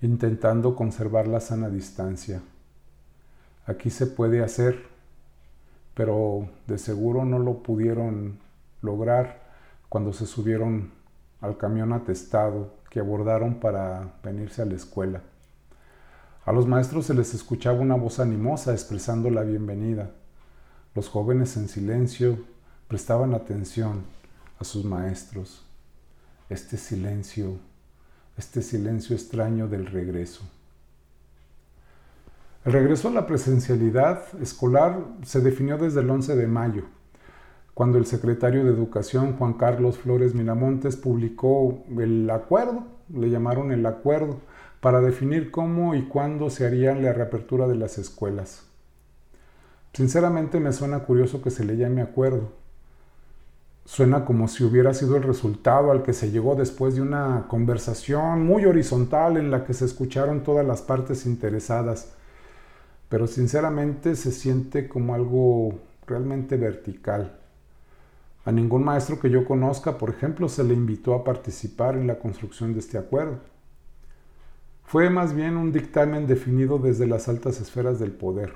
intentando 0.00 0.74
conservar 0.74 1.28
la 1.28 1.40
sana 1.40 1.68
distancia. 1.68 2.40
Aquí 3.66 3.90
se 3.90 4.06
puede 4.06 4.42
hacer, 4.42 4.86
pero 5.92 6.48
de 6.66 6.78
seguro 6.78 7.26
no 7.26 7.38
lo 7.38 7.62
pudieron 7.62 8.48
lograr 8.82 9.42
cuando 9.88 10.12
se 10.12 10.26
subieron 10.26 10.92
al 11.40 11.56
camión 11.56 11.92
atestado 11.92 12.74
que 12.90 13.00
abordaron 13.00 13.60
para 13.60 14.14
venirse 14.22 14.62
a 14.62 14.66
la 14.66 14.74
escuela. 14.74 15.22
A 16.44 16.52
los 16.52 16.66
maestros 16.66 17.06
se 17.06 17.14
les 17.14 17.34
escuchaba 17.34 17.80
una 17.80 17.94
voz 17.94 18.18
animosa 18.18 18.72
expresando 18.72 19.30
la 19.30 19.42
bienvenida. 19.42 20.10
Los 20.94 21.08
jóvenes 21.08 21.56
en 21.56 21.68
silencio 21.68 22.38
prestaban 22.88 23.34
atención 23.34 24.04
a 24.58 24.64
sus 24.64 24.84
maestros. 24.84 25.64
Este 26.48 26.76
silencio, 26.76 27.58
este 28.36 28.62
silencio 28.62 29.14
extraño 29.14 29.68
del 29.68 29.86
regreso. 29.86 30.42
El 32.64 32.72
regreso 32.72 33.08
a 33.08 33.12
la 33.12 33.26
presencialidad 33.26 34.22
escolar 34.40 34.98
se 35.24 35.40
definió 35.40 35.78
desde 35.78 36.00
el 36.00 36.10
11 36.10 36.36
de 36.36 36.46
mayo, 36.46 36.84
cuando 37.74 37.98
el 37.98 38.06
secretario 38.06 38.64
de 38.64 38.70
Educación, 38.70 39.36
Juan 39.36 39.54
Carlos 39.54 39.98
Flores 39.98 40.34
Miramontes, 40.34 40.96
publicó 40.96 41.82
el 41.98 42.28
acuerdo, 42.30 42.84
le 43.14 43.30
llamaron 43.30 43.72
el 43.72 43.84
acuerdo, 43.86 44.40
para 44.80 45.00
definir 45.00 45.50
cómo 45.50 45.94
y 45.94 46.02
cuándo 46.02 46.50
se 46.50 46.66
haría 46.66 46.94
la 46.94 47.12
reapertura 47.12 47.66
de 47.66 47.76
las 47.76 47.98
escuelas. 47.98 48.64
Sinceramente 49.92 50.60
me 50.60 50.72
suena 50.72 51.00
curioso 51.00 51.42
que 51.42 51.50
se 51.50 51.64
le 51.64 51.76
llame 51.76 52.00
acuerdo. 52.00 52.52
Suena 53.84 54.24
como 54.24 54.46
si 54.48 54.62
hubiera 54.64 54.94
sido 54.94 55.16
el 55.16 55.22
resultado 55.22 55.90
al 55.90 56.02
que 56.02 56.12
se 56.12 56.30
llegó 56.30 56.54
después 56.54 56.94
de 56.94 57.02
una 57.02 57.46
conversación 57.48 58.46
muy 58.46 58.64
horizontal 58.64 59.36
en 59.36 59.50
la 59.50 59.64
que 59.64 59.74
se 59.74 59.84
escucharon 59.84 60.42
todas 60.42 60.66
las 60.66 60.82
partes 60.82 61.26
interesadas 61.26 62.14
pero 63.10 63.26
sinceramente 63.26 64.14
se 64.14 64.30
siente 64.30 64.88
como 64.88 65.14
algo 65.14 65.80
realmente 66.06 66.56
vertical. 66.56 67.39
A 68.44 68.52
ningún 68.52 68.84
maestro 68.84 69.20
que 69.20 69.28
yo 69.28 69.44
conozca, 69.44 69.98
por 69.98 70.10
ejemplo, 70.10 70.48
se 70.48 70.64
le 70.64 70.72
invitó 70.72 71.14
a 71.14 71.24
participar 71.24 71.96
en 71.96 72.06
la 72.06 72.18
construcción 72.18 72.72
de 72.72 72.80
este 72.80 72.96
acuerdo. 72.96 73.40
Fue 74.84 75.10
más 75.10 75.34
bien 75.34 75.56
un 75.56 75.72
dictamen 75.72 76.26
definido 76.26 76.78
desde 76.78 77.06
las 77.06 77.28
altas 77.28 77.60
esferas 77.60 78.00
del 78.00 78.12
poder. 78.12 78.54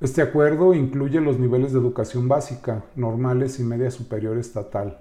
Este 0.00 0.20
acuerdo 0.20 0.74
incluye 0.74 1.20
los 1.20 1.38
niveles 1.38 1.72
de 1.72 1.78
educación 1.78 2.28
básica, 2.28 2.84
normales 2.94 3.58
y 3.58 3.62
media 3.62 3.90
superior 3.90 4.36
estatal, 4.36 5.00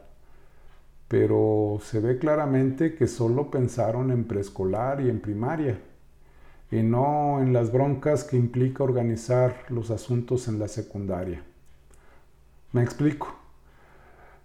pero 1.07 1.79
se 1.83 1.99
ve 1.99 2.19
claramente 2.19 2.95
que 2.95 3.07
solo 3.07 3.51
pensaron 3.51 4.11
en 4.11 4.23
preescolar 4.23 5.01
y 5.01 5.09
en 5.09 5.19
primaria 5.19 5.79
y 6.71 6.83
no 6.83 7.41
en 7.41 7.51
las 7.51 7.71
broncas 7.71 8.23
que 8.23 8.37
implica 8.37 8.83
organizar 8.83 9.65
los 9.69 9.91
asuntos 9.91 10.47
en 10.47 10.57
la 10.57 10.67
secundaria. 10.67 11.43
Me 12.71 12.83
explico. 12.83 13.35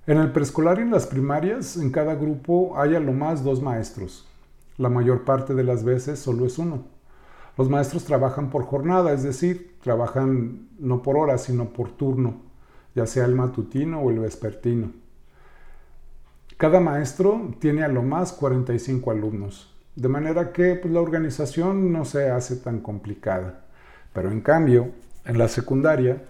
En 0.07 0.19
el 0.19 0.33
preescolar 0.33 0.79
y 0.79 0.83
en 0.83 0.91
las 0.91 1.07
primarias, 1.07 1.77
en 1.77 1.91
cada 1.91 2.15
grupo 2.15 2.79
hay 2.79 2.95
a 2.95 3.01
lo 3.01 3.13
más 3.13 3.43
dos 3.43 3.61
maestros. 3.61 4.29
La 4.79 4.89
mayor 4.89 5.25
parte 5.25 5.55
de 5.55 5.65
las 5.65 5.85
veces 5.85 6.19
solo 6.19 6.47
es 6.47 6.59
uno. 6.59 6.85
Los 7.57 7.71
maestros 7.71 8.05
trabajan 8.05 8.51
por 8.51 8.65
jornada, 8.65 9.13
es 9.13 9.23
decir, 9.23 9.77
trabajan 9.83 10.69
no 10.79 11.03
por 11.03 11.17
hora, 11.17 11.39
sino 11.39 11.71
por 11.71 11.91
turno, 11.91 12.43
ya 12.95 13.07
sea 13.07 13.25
el 13.25 13.35
matutino 13.35 14.01
o 14.01 14.11
el 14.11 14.19
vespertino. 14.19 14.93
Cada 16.57 16.81
maestro 16.81 17.55
tiene 17.59 17.83
a 17.83 17.89
lo 17.89 18.03
más 18.03 18.33
45 18.33 19.11
alumnos 19.11 19.77
de 19.97 20.09
manera 20.09 20.53
que 20.53 20.77
pues, 20.77 20.93
la 20.93 21.01
organización 21.01 21.91
no 21.91 22.05
se 22.05 22.31
hace 22.31 22.57
tan 22.57 22.81
complicada. 22.81 23.65
Pero 24.13 24.31
en 24.31 24.43
cambio, 24.43 24.91
en 25.25 25.39
la 25.39 25.49
secundaria, 25.49 26.23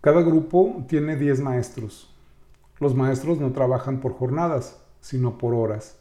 cada 0.00 0.22
grupo 0.22 0.84
tiene 0.88 1.16
10 1.16 1.40
maestros. 1.40 2.14
Los 2.78 2.94
maestros 2.94 3.38
no 3.38 3.52
trabajan 3.52 4.00
por 4.00 4.12
jornadas, 4.12 4.78
sino 5.00 5.38
por 5.38 5.54
horas. 5.54 5.96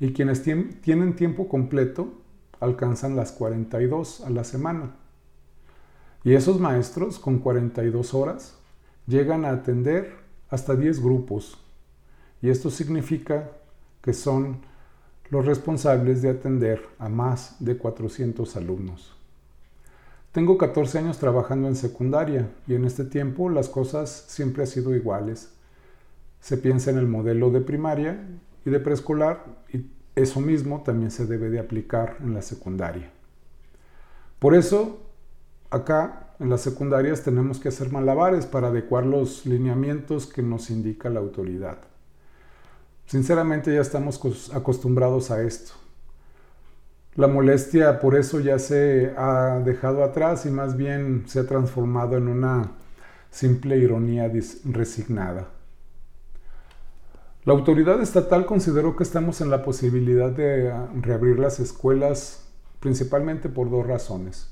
Y 0.00 0.12
quienes 0.12 0.42
tienen 0.42 1.16
tiempo 1.16 1.48
completo 1.48 2.12
alcanzan 2.60 3.16
las 3.16 3.32
42 3.32 4.22
a 4.22 4.30
la 4.30 4.44
semana. 4.44 4.96
Y 6.24 6.34
esos 6.34 6.60
maestros 6.60 7.18
con 7.18 7.38
42 7.38 8.14
horas 8.14 8.58
llegan 9.06 9.44
a 9.44 9.50
atender 9.50 10.16
hasta 10.48 10.74
10 10.74 11.02
grupos. 11.02 11.58
Y 12.42 12.50
esto 12.50 12.70
significa 12.70 13.50
que 14.02 14.12
son 14.12 14.58
los 15.30 15.44
responsables 15.44 16.22
de 16.22 16.30
atender 16.30 16.82
a 16.98 17.08
más 17.08 17.56
de 17.58 17.76
400 17.76 18.56
alumnos. 18.56 19.15
Tengo 20.36 20.58
14 20.58 20.98
años 20.98 21.16
trabajando 21.16 21.66
en 21.66 21.76
secundaria 21.76 22.50
y 22.66 22.74
en 22.74 22.84
este 22.84 23.06
tiempo 23.06 23.48
las 23.48 23.70
cosas 23.70 24.26
siempre 24.28 24.64
han 24.64 24.66
sido 24.66 24.94
iguales. 24.94 25.48
Se 26.40 26.58
piensa 26.58 26.90
en 26.90 26.98
el 26.98 27.06
modelo 27.06 27.50
de 27.50 27.62
primaria 27.62 28.20
y 28.62 28.68
de 28.68 28.78
preescolar 28.78 29.46
y 29.72 29.86
eso 30.14 30.42
mismo 30.42 30.82
también 30.82 31.10
se 31.10 31.24
debe 31.24 31.48
de 31.48 31.58
aplicar 31.58 32.18
en 32.20 32.34
la 32.34 32.42
secundaria. 32.42 33.10
Por 34.38 34.54
eso, 34.54 35.00
acá 35.70 36.34
en 36.38 36.50
las 36.50 36.60
secundarias 36.60 37.22
tenemos 37.22 37.58
que 37.58 37.68
hacer 37.68 37.90
malabares 37.90 38.44
para 38.44 38.68
adecuar 38.68 39.06
los 39.06 39.46
lineamientos 39.46 40.26
que 40.26 40.42
nos 40.42 40.68
indica 40.68 41.08
la 41.08 41.20
autoridad. 41.20 41.78
Sinceramente 43.06 43.72
ya 43.72 43.80
estamos 43.80 44.20
acostumbrados 44.52 45.30
a 45.30 45.42
esto. 45.42 45.85
La 47.16 47.28
molestia 47.28 47.98
por 47.98 48.14
eso 48.14 48.40
ya 48.40 48.58
se 48.58 49.14
ha 49.16 49.58
dejado 49.64 50.04
atrás 50.04 50.44
y 50.44 50.50
más 50.50 50.76
bien 50.76 51.24
se 51.26 51.40
ha 51.40 51.46
transformado 51.46 52.18
en 52.18 52.28
una 52.28 52.72
simple 53.30 53.78
ironía 53.78 54.30
resignada. 54.64 55.48
La 57.44 57.54
autoridad 57.54 58.02
estatal 58.02 58.44
consideró 58.44 58.96
que 58.96 59.04
estamos 59.04 59.40
en 59.40 59.48
la 59.48 59.64
posibilidad 59.64 60.30
de 60.30 60.70
ah, 60.70 60.90
reabrir 61.00 61.38
las 61.38 61.58
escuelas 61.58 62.44
principalmente 62.80 63.48
por 63.48 63.70
dos 63.70 63.86
razones. 63.86 64.50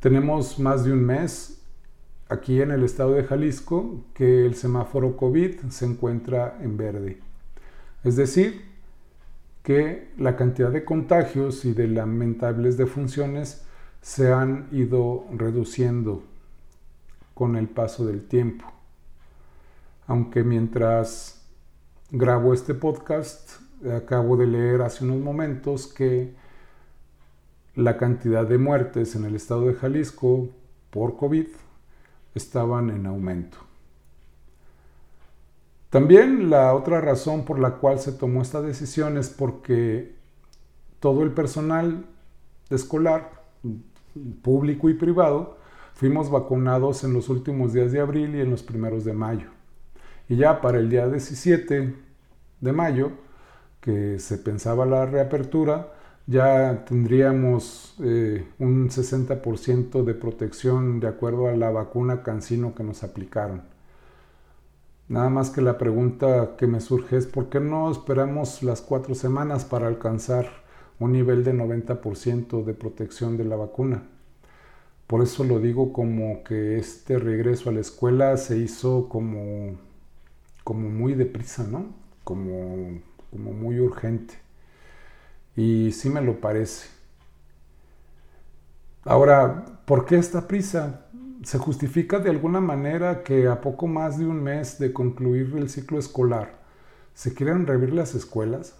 Tenemos 0.00 0.58
más 0.58 0.84
de 0.84 0.92
un 0.92 1.02
mes 1.02 1.62
aquí 2.28 2.60
en 2.60 2.70
el 2.70 2.82
estado 2.82 3.12
de 3.12 3.24
Jalisco 3.24 4.04
que 4.12 4.44
el 4.44 4.56
semáforo 4.56 5.16
COVID 5.16 5.60
se 5.70 5.86
encuentra 5.86 6.58
en 6.60 6.76
verde. 6.76 7.20
Es 8.04 8.16
decir, 8.16 8.71
que 9.62 10.12
la 10.18 10.36
cantidad 10.36 10.70
de 10.70 10.84
contagios 10.84 11.64
y 11.64 11.72
de 11.72 11.86
lamentables 11.88 12.76
defunciones 12.76 13.64
se 14.00 14.32
han 14.32 14.68
ido 14.72 15.26
reduciendo 15.32 16.24
con 17.34 17.56
el 17.56 17.68
paso 17.68 18.04
del 18.04 18.26
tiempo. 18.26 18.64
Aunque 20.06 20.42
mientras 20.42 21.46
grabo 22.10 22.52
este 22.52 22.74
podcast, 22.74 23.60
acabo 23.90 24.36
de 24.36 24.46
leer 24.46 24.82
hace 24.82 25.04
unos 25.04 25.20
momentos 25.20 25.86
que 25.86 26.34
la 27.74 27.96
cantidad 27.96 28.46
de 28.46 28.58
muertes 28.58 29.14
en 29.14 29.24
el 29.24 29.36
estado 29.36 29.66
de 29.66 29.74
Jalisco 29.74 30.48
por 30.90 31.16
COVID 31.16 31.46
estaban 32.34 32.90
en 32.90 33.06
aumento. 33.06 33.71
También 35.92 36.48
la 36.48 36.72
otra 36.72 37.02
razón 37.02 37.44
por 37.44 37.58
la 37.58 37.72
cual 37.72 37.98
se 37.98 38.12
tomó 38.12 38.40
esta 38.40 38.62
decisión 38.62 39.18
es 39.18 39.28
porque 39.28 40.14
todo 41.00 41.22
el 41.22 41.32
personal 41.32 42.06
escolar, 42.70 43.42
público 44.40 44.88
y 44.88 44.94
privado, 44.94 45.58
fuimos 45.92 46.30
vacunados 46.30 47.04
en 47.04 47.12
los 47.12 47.28
últimos 47.28 47.74
días 47.74 47.92
de 47.92 48.00
abril 48.00 48.34
y 48.34 48.40
en 48.40 48.50
los 48.50 48.62
primeros 48.62 49.04
de 49.04 49.12
mayo. 49.12 49.48
Y 50.30 50.36
ya 50.36 50.62
para 50.62 50.78
el 50.78 50.88
día 50.88 51.06
17 51.06 51.94
de 52.62 52.72
mayo, 52.72 53.10
que 53.82 54.18
se 54.18 54.38
pensaba 54.38 54.86
la 54.86 55.04
reapertura, 55.04 55.92
ya 56.26 56.86
tendríamos 56.86 57.96
eh, 58.02 58.48
un 58.58 58.88
60% 58.88 60.04
de 60.04 60.14
protección 60.14 61.00
de 61.00 61.08
acuerdo 61.08 61.48
a 61.48 61.52
la 61.54 61.68
vacuna 61.68 62.22
cancino 62.22 62.74
que 62.74 62.82
nos 62.82 63.04
aplicaron. 63.04 63.71
Nada 65.12 65.28
más 65.28 65.50
que 65.50 65.60
la 65.60 65.76
pregunta 65.76 66.56
que 66.56 66.66
me 66.66 66.80
surge 66.80 67.18
es 67.18 67.26
¿por 67.26 67.50
qué 67.50 67.60
no 67.60 67.90
esperamos 67.90 68.62
las 68.62 68.80
cuatro 68.80 69.14
semanas 69.14 69.66
para 69.66 69.86
alcanzar 69.86 70.46
un 70.98 71.12
nivel 71.12 71.44
de 71.44 71.52
90% 71.52 72.64
de 72.64 72.72
protección 72.72 73.36
de 73.36 73.44
la 73.44 73.56
vacuna? 73.56 74.04
Por 75.06 75.22
eso 75.22 75.44
lo 75.44 75.58
digo 75.60 75.92
como 75.92 76.42
que 76.44 76.78
este 76.78 77.18
regreso 77.18 77.68
a 77.68 77.72
la 77.74 77.80
escuela 77.80 78.36
se 78.38 78.56
hizo 78.56 79.08
como, 79.10 79.76
como 80.64 80.88
muy 80.90 81.14
deprisa, 81.14 81.64
¿no? 81.64 81.86
Como, 82.24 83.00
como 83.30 83.52
muy 83.52 83.80
urgente. 83.80 84.34
Y 85.56 85.92
sí 85.92 86.10
me 86.10 86.20
lo 86.22 86.40
parece. 86.40 86.88
Ahora, 89.04 89.64
¿por 89.86 90.04
qué 90.06 90.16
esta 90.16 90.46
prisa? 90.46 91.01
Se 91.44 91.58
justifica 91.58 92.18
de 92.18 92.30
alguna 92.30 92.60
manera 92.60 93.22
que 93.22 93.48
a 93.48 93.60
poco 93.60 93.86
más 93.86 94.18
de 94.18 94.26
un 94.26 94.42
mes 94.42 94.78
de 94.78 94.92
concluir 94.92 95.54
el 95.56 95.68
ciclo 95.68 95.98
escolar 95.98 96.62
se 97.14 97.34
quieran 97.34 97.66
reabrir 97.66 97.92
las 97.92 98.14
escuelas. 98.14 98.76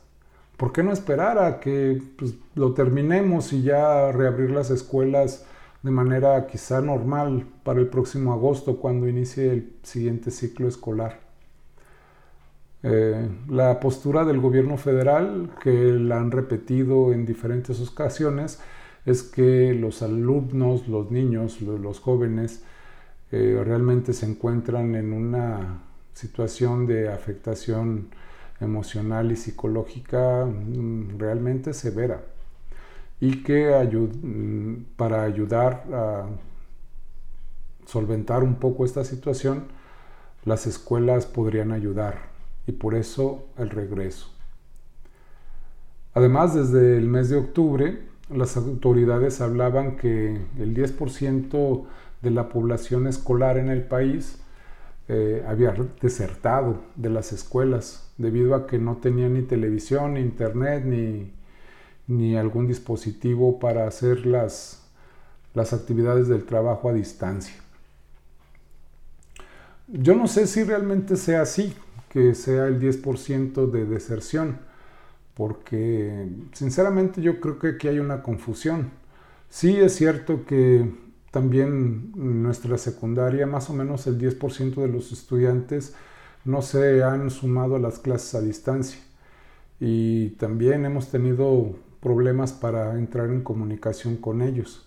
¿Por 0.57 0.73
qué 0.73 0.83
no 0.83 0.93
esperar 0.93 1.39
a 1.39 1.61
que 1.61 2.01
pues, 2.17 2.35
lo 2.55 2.73
terminemos 2.75 3.53
y 3.53 3.63
ya 3.63 4.13
reabrir 4.13 4.51
las 4.51 4.71
escuelas 4.71 5.45
de 5.83 5.91
manera 5.91 6.47
quizá 6.47 6.81
normal 6.81 7.47
para 7.65 7.81
el 7.81 7.89
próximo 7.89 8.33
agosto 8.33 8.77
cuando 8.77 9.09
inicie 9.09 9.51
el 9.51 9.73
siguiente 9.83 10.31
ciclo 10.31 10.69
escolar? 10.69 11.21
Eh, 12.85 13.29
la 13.49 13.79
postura 13.79 14.25
del 14.25 14.41
gobierno 14.41 14.77
federal, 14.77 15.51
que 15.63 15.71
la 15.71 16.19
han 16.19 16.31
repetido 16.31 17.13
en 17.13 17.27
diferentes 17.27 17.81
ocasiones, 17.81 18.61
es 19.05 19.23
que 19.23 19.75
los 19.75 20.03
alumnos, 20.03 20.89
los 20.89 21.11
niños, 21.11 21.61
los 21.61 22.01
jóvenes, 22.01 22.63
eh, 23.33 23.61
realmente 23.65 24.13
se 24.13 24.27
encuentran 24.27 24.95
en 24.95 25.13
una 25.13 25.83
situación 26.15 26.87
de 26.87 27.09
afectación 27.09 28.09
emocional 28.61 29.33
y 29.33 29.37
psicológica 29.37 30.45
mm, 30.45 31.19
realmente 31.19 31.73
severa 31.73 32.23
y 33.21 33.43
que 33.43 33.71
mm, 33.71 34.97
para 34.97 35.23
ayudar 35.23 35.85
a 35.93 36.27
solventar 37.87 38.43
un 38.43 38.57
poco 38.57 38.85
esta 38.85 39.05
situación, 39.05 39.65
las 40.45 40.67
escuelas 40.67 41.27
podrían 41.27 41.73
ayudar 41.73 42.31
y 42.67 42.73
por 42.73 42.95
eso 42.95 43.47
el 43.59 43.71
regreso. 43.71 44.29
Además, 46.15 46.55
desde 46.55 46.99
el 46.99 47.07
mes 47.07 47.31
de 47.31 47.37
octubre, 47.37 48.12
las 48.31 48.57
autoridades 48.57 49.41
hablaban 49.41 49.97
que 49.97 50.41
el 50.59 50.75
10% 50.75 51.85
de 52.23 52.31
la 52.31 52.49
población 52.49 53.07
escolar 53.07 53.59
en 53.59 53.69
el 53.69 53.83
país 53.83 54.39
eh, 55.09 55.45
había 55.47 55.75
desertado 56.01 56.81
de 56.95 57.11
las 57.11 57.33
escuelas 57.33 58.11
debido 58.19 58.55
a 58.55 58.67
que 58.67 58.79
no 58.79 58.97
tenían 58.97 59.35
ni 59.35 59.43
televisión, 59.43 60.15
ni 60.15 60.21
internet, 60.21 60.85
ni, 60.85 61.33
ni 62.07 62.37
algún 62.37 62.67
dispositivo 62.67 63.59
para 63.59 63.87
hacer 63.87 64.27
las, 64.27 64.83
las 65.55 65.73
actividades 65.73 66.29
del 66.29 66.45
trabajo 66.45 66.89
a 66.89 66.93
distancia. 66.93 67.55
Yo 69.89 70.15
no 70.15 70.29
sé 70.29 70.47
si 70.47 70.63
realmente 70.63 71.17
sea 71.17 71.43
así, 71.43 71.75
que 72.09 72.35
sea 72.35 72.67
el 72.67 72.81
10% 72.81 73.71
de 73.71 73.85
deserción 73.85 74.59
porque 75.43 76.29
sinceramente 76.53 77.21
yo 77.21 77.41
creo 77.41 77.59
que 77.59 77.71
aquí 77.71 77.89
hay 77.89 77.99
una 77.99 78.23
confusión. 78.23 78.93
Sí 79.49 79.77
es 79.77 79.97
cierto 79.97 80.45
que 80.47 80.89
también 81.33 82.13
en 82.15 82.45
nuestra 82.45 82.79
secundaria 82.79 83.45
más 83.45 83.69
o 83.69 83.73
menos 83.73 84.07
el 84.07 84.21
10% 84.21 84.77
de 84.77 84.87
los 84.87 85.11
estudiantes 85.11 85.97
no 86.45 86.63
se 86.63 87.03
han 87.03 87.29
sumado 87.31 87.75
a 87.75 87.81
las 87.81 87.99
clases 87.99 88.37
a 88.37 88.41
distancia 88.41 89.01
y 89.81 90.31
también 90.39 90.85
hemos 90.85 91.11
tenido 91.11 91.75
problemas 92.01 92.53
para 92.53 92.97
entrar 92.97 93.29
en 93.31 93.43
comunicación 93.43 94.19
con 94.19 94.43
ellos. 94.43 94.87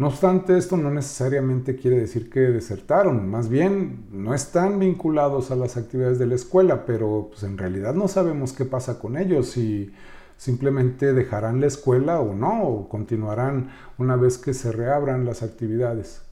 No 0.00 0.06
obstante, 0.06 0.56
esto 0.56 0.78
no 0.78 0.90
necesariamente 0.90 1.76
quiere 1.76 1.98
decir 1.98 2.30
que 2.30 2.40
desertaron, 2.40 3.28
más 3.28 3.50
bien 3.50 4.06
no 4.10 4.32
están 4.32 4.78
vinculados 4.78 5.50
a 5.50 5.56
las 5.56 5.76
actividades 5.76 6.18
de 6.18 6.26
la 6.26 6.36
escuela, 6.36 6.86
pero 6.86 7.26
pues, 7.28 7.42
en 7.42 7.58
realidad 7.58 7.92
no 7.92 8.08
sabemos 8.08 8.54
qué 8.54 8.64
pasa 8.64 8.98
con 8.98 9.18
ellos, 9.18 9.50
si 9.50 9.92
simplemente 10.38 11.12
dejarán 11.12 11.60
la 11.60 11.66
escuela 11.66 12.18
o 12.20 12.34
no, 12.34 12.62
o 12.62 12.88
continuarán 12.88 13.72
una 13.98 14.16
vez 14.16 14.38
que 14.38 14.54
se 14.54 14.72
reabran 14.72 15.26
las 15.26 15.42
actividades. 15.42 16.22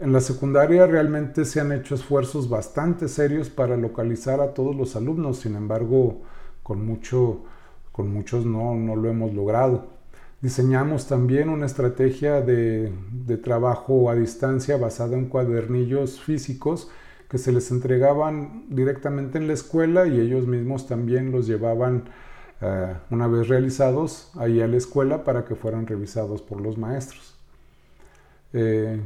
En 0.00 0.12
la 0.12 0.20
secundaria 0.20 0.84
realmente 0.88 1.44
se 1.44 1.60
han 1.60 1.70
hecho 1.70 1.94
esfuerzos 1.94 2.48
bastante 2.48 3.06
serios 3.06 3.50
para 3.50 3.76
localizar 3.76 4.40
a 4.40 4.52
todos 4.52 4.74
los 4.74 4.96
alumnos, 4.96 5.38
sin 5.38 5.54
embargo, 5.54 6.22
con 6.64 6.84
mucho 6.84 7.44
con 7.92 8.12
muchos 8.12 8.44
no, 8.44 8.74
no 8.74 8.96
lo 8.96 9.08
hemos 9.08 9.32
logrado. 9.32 9.91
Diseñamos 10.42 11.06
también 11.06 11.48
una 11.48 11.66
estrategia 11.66 12.40
de, 12.40 12.92
de, 13.12 13.36
trabajo 13.36 14.10
a 14.10 14.16
distancia 14.16 14.76
basada 14.76 15.16
en 15.16 15.26
cuadernillos 15.26 16.20
físicos 16.20 16.90
que 17.32 17.38
se 17.38 17.52
les 17.52 17.70
entregaban 17.70 18.66
directamente 18.68 19.38
en 19.38 19.46
la 19.46 19.54
escuela 19.54 20.06
y 20.06 20.20
ellos 20.20 20.46
mismos 20.46 20.86
también 20.86 21.32
los 21.32 21.46
llevaban 21.46 22.10
uh, 22.60 23.14
una 23.14 23.26
vez 23.28 23.48
realizados 23.48 24.30
ahí 24.36 24.60
a 24.60 24.66
la 24.66 24.76
escuela 24.76 25.24
para 25.24 25.46
que 25.46 25.54
fueran 25.54 25.86
revisados 25.86 26.42
por 26.42 26.60
los 26.60 26.76
maestros. 26.76 27.34
Eh, 28.52 29.00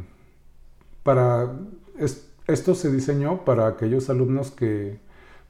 para, 1.03 1.53
es, 1.99 2.29
esto 2.49 2.75
se 2.75 2.90
diseñó 2.90 3.44
para 3.44 3.68
aquellos 3.68 4.11
alumnos 4.11 4.51
que 4.51 4.99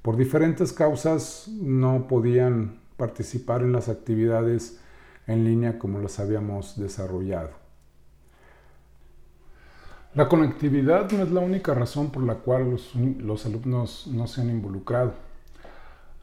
por 0.03 0.17
diferentes 0.17 0.73
causas 0.73 1.49
no 1.49 2.09
podían 2.09 2.81
participar 2.97 3.63
en 3.63 3.73
las 3.73 3.89
actividades 3.89 4.81
en 5.27 5.45
línea 5.45 5.79
como 5.79 5.99
las 5.99 6.21
habíamos 6.21 6.79
desarrollado. 6.79 7.51
La 10.15 10.29
conectividad 10.29 11.11
no 11.11 11.23
es 11.23 11.31
la 11.31 11.41
única 11.41 11.75
razón 11.75 12.11
por 12.11 12.23
la 12.23 12.37
cual 12.37 12.71
los, 12.71 12.95
los, 12.95 13.45
alumnos 13.45 14.07
no 14.07 14.27
se 14.27 14.41
han 14.41 14.51
involucrado. 14.51 15.13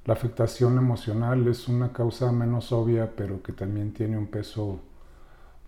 La 0.05 0.13
afectación 0.13 0.77
emocional 0.77 1.47
es 1.47 1.67
una 1.67 1.93
causa 1.93 2.31
menos 2.31 2.71
obvia, 2.71 3.11
pero 3.15 3.43
que 3.43 3.53
también 3.53 3.93
tiene 3.93 4.17
un 4.17 4.27
peso 4.27 4.79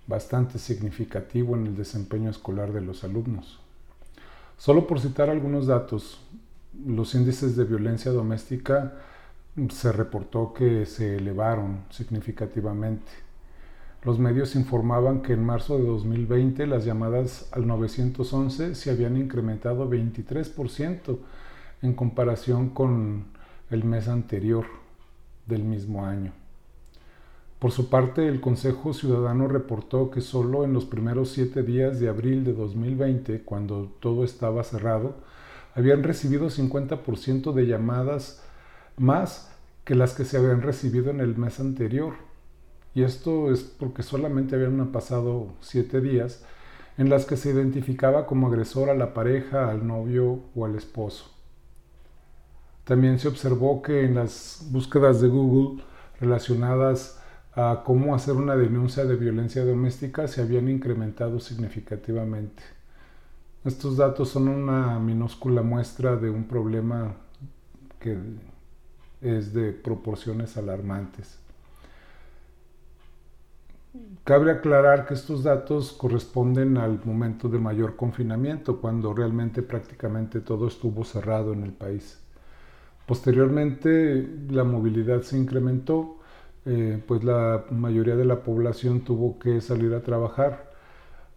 bastante 0.07 0.59
significativo 0.59 1.55
en 1.55 1.67
el 1.67 1.75
desempeño 1.75 2.29
escolar 2.29 2.73
de 2.73 2.81
los 2.81 3.03
alumnos. 3.03 3.59
Solo 4.57 4.87
por 4.87 4.99
citar 4.99 5.29
algunos 5.29 5.67
datos, 5.67 6.19
los 6.85 7.13
índices 7.15 7.55
de 7.55 7.63
violencia 7.63 8.11
doméstica 8.11 8.93
se 9.69 9.91
reportó 9.91 10.53
que 10.53 10.85
se 10.85 11.17
elevaron 11.17 11.85
significativamente. 11.89 13.24
Los 14.05 14.19
medios 14.19 14.55
informaban 14.55 15.23
que 15.23 15.33
en 15.33 15.43
marzo 15.43 15.79
de 15.79 15.83
2020 15.83 16.67
las 16.67 16.85
llamadas 16.85 17.49
al 17.51 17.65
911 17.65 18.75
se 18.75 18.91
habían 18.91 19.17
incrementado 19.17 19.89
23% 19.89 21.17
en 21.81 21.93
comparación 21.93 22.69
con 22.69 23.25
el 23.71 23.83
mes 23.83 24.07
anterior 24.07 24.67
del 25.47 25.63
mismo 25.63 26.05
año. 26.05 26.33
Por 27.57 27.71
su 27.71 27.89
parte, 27.89 28.27
el 28.27 28.41
Consejo 28.41 28.93
Ciudadano 28.93 29.47
reportó 29.47 30.11
que 30.11 30.21
solo 30.21 30.65
en 30.65 30.73
los 30.73 30.85
primeros 30.85 31.29
siete 31.31 31.63
días 31.63 31.99
de 31.99 32.07
abril 32.07 32.43
de 32.43 32.53
2020, 32.53 33.41
cuando 33.41 33.91
todo 33.99 34.23
estaba 34.23 34.63
cerrado, 34.63 35.15
habían 35.73 36.03
recibido 36.03 36.51
50% 36.51 37.53
de 37.53 37.65
llamadas 37.65 38.43
más 38.97 39.51
que 39.83 39.95
las 39.95 40.13
que 40.13 40.25
se 40.25 40.37
habían 40.37 40.61
recibido 40.61 41.09
en 41.09 41.21
el 41.21 41.35
mes 41.37 41.59
anterior. 41.59 42.24
Y 42.95 43.03
esto 43.03 43.51
es 43.51 43.61
porque 43.61 44.03
solamente 44.03 44.55
habían 44.55 44.87
pasado 44.87 45.53
siete 45.59 45.99
días 45.99 46.43
en 46.97 47.09
las 47.09 47.25
que 47.25 47.35
se 47.35 47.49
identificaba 47.51 48.25
como 48.25 48.47
agresor 48.47 48.89
a 48.89 48.95
la 48.95 49.13
pareja, 49.13 49.69
al 49.69 49.85
novio 49.85 50.39
o 50.55 50.65
al 50.65 50.75
esposo. 50.75 51.29
También 52.85 53.19
se 53.19 53.27
observó 53.27 53.81
que 53.81 54.05
en 54.05 54.15
las 54.15 54.65
búsquedas 54.71 55.19
de 55.19 55.27
Google 55.27 55.83
relacionadas 56.21 57.21
a 57.53 57.83
cómo 57.85 58.15
hacer 58.15 58.35
una 58.35 58.55
denuncia 58.55 59.03
de 59.03 59.17
violencia 59.17 59.65
doméstica 59.65 60.27
se 60.29 60.41
habían 60.41 60.69
incrementado 60.69 61.41
significativamente. 61.41 62.63
Estos 63.65 63.97
datos 63.97 64.29
son 64.29 64.47
una 64.47 64.99
minúscula 64.99 65.63
muestra 65.63 66.15
de 66.15 66.29
un 66.29 66.45
problema 66.45 67.15
que 67.99 68.17
es 69.21 69.53
de 69.53 69.73
proporciones 69.73 70.55
alarmantes. 70.55 71.44
Cabe 74.23 74.51
aclarar 74.51 75.05
que 75.05 75.13
estos 75.13 75.43
datos 75.43 75.91
corresponden 75.93 76.77
al 76.77 76.99
momento 77.05 77.47
de 77.47 77.59
mayor 77.59 77.95
confinamiento, 77.95 78.81
cuando 78.81 79.13
realmente 79.13 79.61
prácticamente 79.61 80.41
todo 80.41 80.67
estuvo 80.67 81.03
cerrado 81.03 81.53
en 81.53 81.63
el 81.63 81.73
país. 81.73 82.19
Posteriormente 83.05 84.27
la 84.49 84.63
movilidad 84.63 85.21
se 85.21 85.37
incrementó, 85.37 86.19
eh, 86.65 87.01
pues 87.07 87.23
la 87.23 87.65
mayoría 87.69 88.15
de 88.15 88.25
la 88.25 88.43
población 88.43 89.01
tuvo 89.01 89.37
que 89.37 89.61
salir 89.61 89.93
a 89.93 90.01
trabajar 90.01 90.75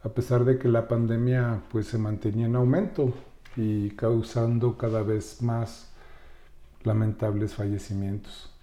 a 0.02 0.08
pesar 0.10 0.44
de 0.44 0.58
que 0.58 0.68
la 0.68 0.88
pandemia 0.88 1.62
pues 1.70 1.88
se 1.88 1.98
mantenía 1.98 2.46
en 2.46 2.56
aumento 2.56 3.12
y 3.56 3.90
causando 3.90 4.76
cada 4.76 5.02
vez 5.02 5.42
más 5.42 5.90
lamentables 6.84 7.54
fallecimientos. 7.54 8.54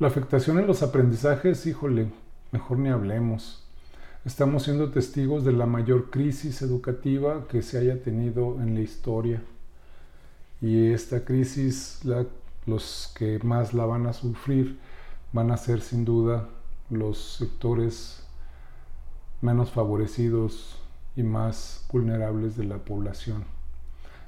La 0.00 0.06
afectación 0.06 0.58
en 0.58 0.66
los 0.66 0.82
aprendizajes, 0.82 1.66
híjole, 1.66 2.10
mejor 2.52 2.78
ni 2.78 2.88
hablemos. 2.88 3.62
Estamos 4.24 4.62
siendo 4.62 4.88
testigos 4.88 5.44
de 5.44 5.52
la 5.52 5.66
mayor 5.66 6.08
crisis 6.08 6.62
educativa 6.62 7.46
que 7.48 7.60
se 7.60 7.76
haya 7.76 8.02
tenido 8.02 8.62
en 8.62 8.72
la 8.72 8.80
historia. 8.80 9.42
Y 10.62 10.90
esta 10.92 11.26
crisis, 11.26 12.00
los 12.64 13.12
que 13.14 13.40
más 13.40 13.74
la 13.74 13.84
van 13.84 14.06
a 14.06 14.14
sufrir 14.14 14.78
van 15.34 15.50
a 15.50 15.58
ser 15.58 15.82
sin 15.82 16.06
duda 16.06 16.48
los 16.88 17.18
sectores 17.36 18.24
menos 19.42 19.70
favorecidos 19.70 20.80
y 21.14 21.24
más 21.24 21.84
vulnerables 21.92 22.56
de 22.56 22.64
la 22.64 22.78
población. 22.78 23.44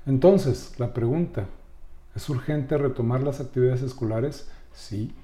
Entonces, 0.05 0.79
la 0.79 0.93
pregunta, 0.93 1.47
¿es 2.15 2.29
urgente 2.29 2.77
retomar 2.77 3.23
las 3.23 3.41
actividades 3.41 3.81
escolares? 3.81 4.51
Sí. 4.75 5.15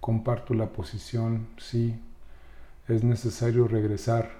Comparto 0.00 0.54
la 0.54 0.66
posición, 0.66 1.48
sí. 1.58 1.94
Es 2.88 3.04
necesario 3.04 3.68
regresar. 3.68 4.30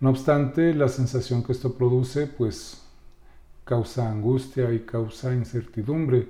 No 0.00 0.10
obstante, 0.10 0.74
la 0.74 0.88
sensación 0.88 1.42
que 1.42 1.52
esto 1.52 1.74
produce, 1.74 2.26
pues, 2.26 2.82
causa 3.64 4.10
angustia 4.10 4.72
y 4.72 4.80
causa 4.80 5.34
incertidumbre, 5.34 6.28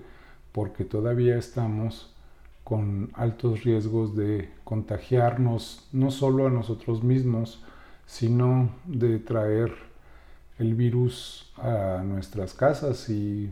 porque 0.52 0.84
todavía 0.84 1.36
estamos 1.36 2.12
con 2.64 3.10
altos 3.14 3.64
riesgos 3.64 4.14
de 4.14 4.52
contagiarnos 4.64 5.88
no 5.92 6.10
solo 6.10 6.46
a 6.46 6.50
nosotros 6.50 7.02
mismos, 7.02 7.62
sino 8.06 8.70
de 8.84 9.18
traer 9.18 9.72
el 10.58 10.74
virus 10.74 11.50
a 11.56 12.02
nuestras 12.04 12.54
casas 12.54 13.08
y 13.08 13.50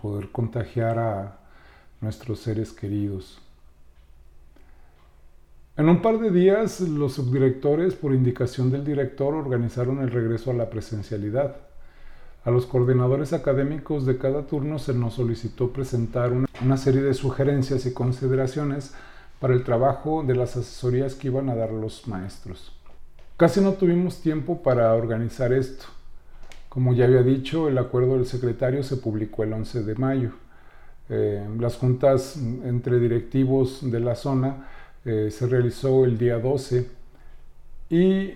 poder 0.00 0.30
contagiar 0.30 0.98
a 0.98 1.38
nuestros 2.00 2.40
seres 2.40 2.72
queridos. 2.72 3.40
En 5.76 5.88
un 5.88 6.02
par 6.02 6.20
de 6.20 6.30
días, 6.30 6.78
los 6.78 7.14
subdirectores, 7.14 7.94
por 7.94 8.14
indicación 8.14 8.70
del 8.70 8.84
director, 8.84 9.34
organizaron 9.34 9.98
el 9.98 10.12
regreso 10.12 10.52
a 10.52 10.54
la 10.54 10.70
presencialidad. 10.70 11.56
A 12.44 12.52
los 12.52 12.64
coordinadores 12.66 13.32
académicos 13.32 14.06
de 14.06 14.16
cada 14.16 14.46
turno 14.46 14.78
se 14.78 14.94
nos 14.94 15.14
solicitó 15.14 15.72
presentar 15.72 16.30
una, 16.62 16.76
serie 16.76 17.02
de 17.02 17.12
sugerencias 17.12 17.86
y 17.86 17.92
consideraciones 17.92 18.94
para 19.40 19.52
el 19.52 19.64
trabajo 19.64 20.22
de 20.22 20.36
las 20.36 20.56
asesorías 20.56 21.16
que 21.16 21.26
iban 21.26 21.48
a 21.48 21.56
dar 21.56 21.72
los 21.72 22.06
maestros. 22.06 22.72
Casi 23.36 23.60
no 23.60 23.72
tuvimos 23.72 24.20
tiempo 24.20 24.62
para 24.62 24.94
organizar 24.94 25.52
esto. 25.52 25.86
Como 26.68 26.94
ya 26.94 27.06
había 27.06 27.24
dicho, 27.24 27.66
el 27.66 27.78
acuerdo 27.78 28.14
del 28.14 28.26
secretario 28.26 28.84
se 28.84 28.98
publicó 28.98 29.42
el 29.42 29.52
11 29.52 29.82
de 29.82 29.94
mayo. 29.96 30.30
Eh, 31.08 31.44
las 31.58 31.76
juntas 31.78 32.36
entre 32.36 33.00
directivos 33.00 33.80
de 33.90 33.98
la 33.98 34.14
zona 34.14 34.68
eh, 35.04 35.30
se 35.30 35.46
realizó 35.46 36.04
el 36.04 36.18
día 36.18 36.38
12 36.38 36.88
y 37.90 38.34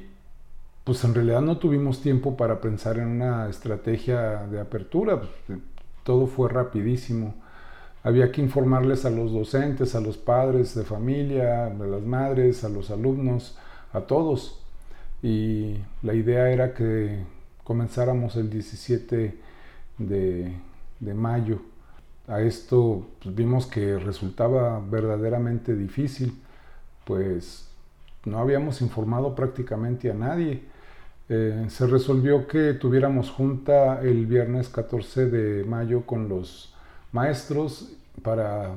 pues 0.85 1.04
en 1.04 1.14
realidad 1.14 1.42
no 1.42 1.59
tuvimos 1.59 2.00
tiempo 2.00 2.37
para 2.37 2.61
pensar 2.61 2.98
en 2.98 3.09
una 3.09 3.48
estrategia 3.48 4.46
de 4.46 4.61
apertura, 4.61 5.20
pues, 5.20 5.61
todo 6.02 6.26
fue 6.26 6.48
rapidísimo. 6.48 7.35
Había 8.02 8.33
que 8.33 8.40
informarles 8.40 9.04
a 9.04 9.11
los 9.11 9.33
docentes, 9.33 9.94
a 9.94 10.00
los 10.00 10.16
padres 10.16 10.74
de 10.74 10.85
familia, 10.85 11.66
a 11.66 11.70
las 11.70 12.02
madres, 12.02 12.64
a 12.64 12.70
los 12.70 12.90
alumnos, 12.90 13.59
a 13.92 14.00
todos. 14.00 14.62
Y 15.22 15.76
la 16.02 16.14
idea 16.14 16.50
era 16.50 16.72
que 16.72 17.18
comenzáramos 17.64 18.37
el 18.37 18.48
17 18.48 19.38
de, 19.98 20.54
mayo. 21.14 21.61
A 22.26 22.40
esto 22.40 23.07
pues, 23.22 23.35
vimos 23.35 23.66
que 23.66 23.98
resultaba 23.98 24.81
verdaderamente 24.81 25.76
difícil, 25.76 26.33
pues 27.09 27.66
no 28.27 28.38
habíamos 28.38 28.83
informado 28.83 29.35
prácticamente 29.35 30.11
a 30.11 30.14
nadie 30.14 30.62
eh, 31.31 31.66
se 31.68 31.87
resolvió 31.87 32.47
que 32.47 32.73
tuviéramos 32.73 33.31
junta 33.31 34.01
el 34.01 34.25
viernes 34.25 34.71
14 34.71 35.27
de 35.27 35.64
mayo 35.64 36.07
con 36.07 36.27
los 36.27 36.75
maestros 37.12 37.92
para 38.23 38.71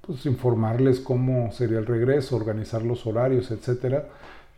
pues, 0.00 0.24
informarles 0.26 1.00
cómo 1.00 1.50
sería 1.50 1.80
el 1.80 1.86
regreso, 1.86 2.36
organizar 2.36 2.82
los 2.84 3.04
horarios, 3.04 3.50
etc. 3.50 4.04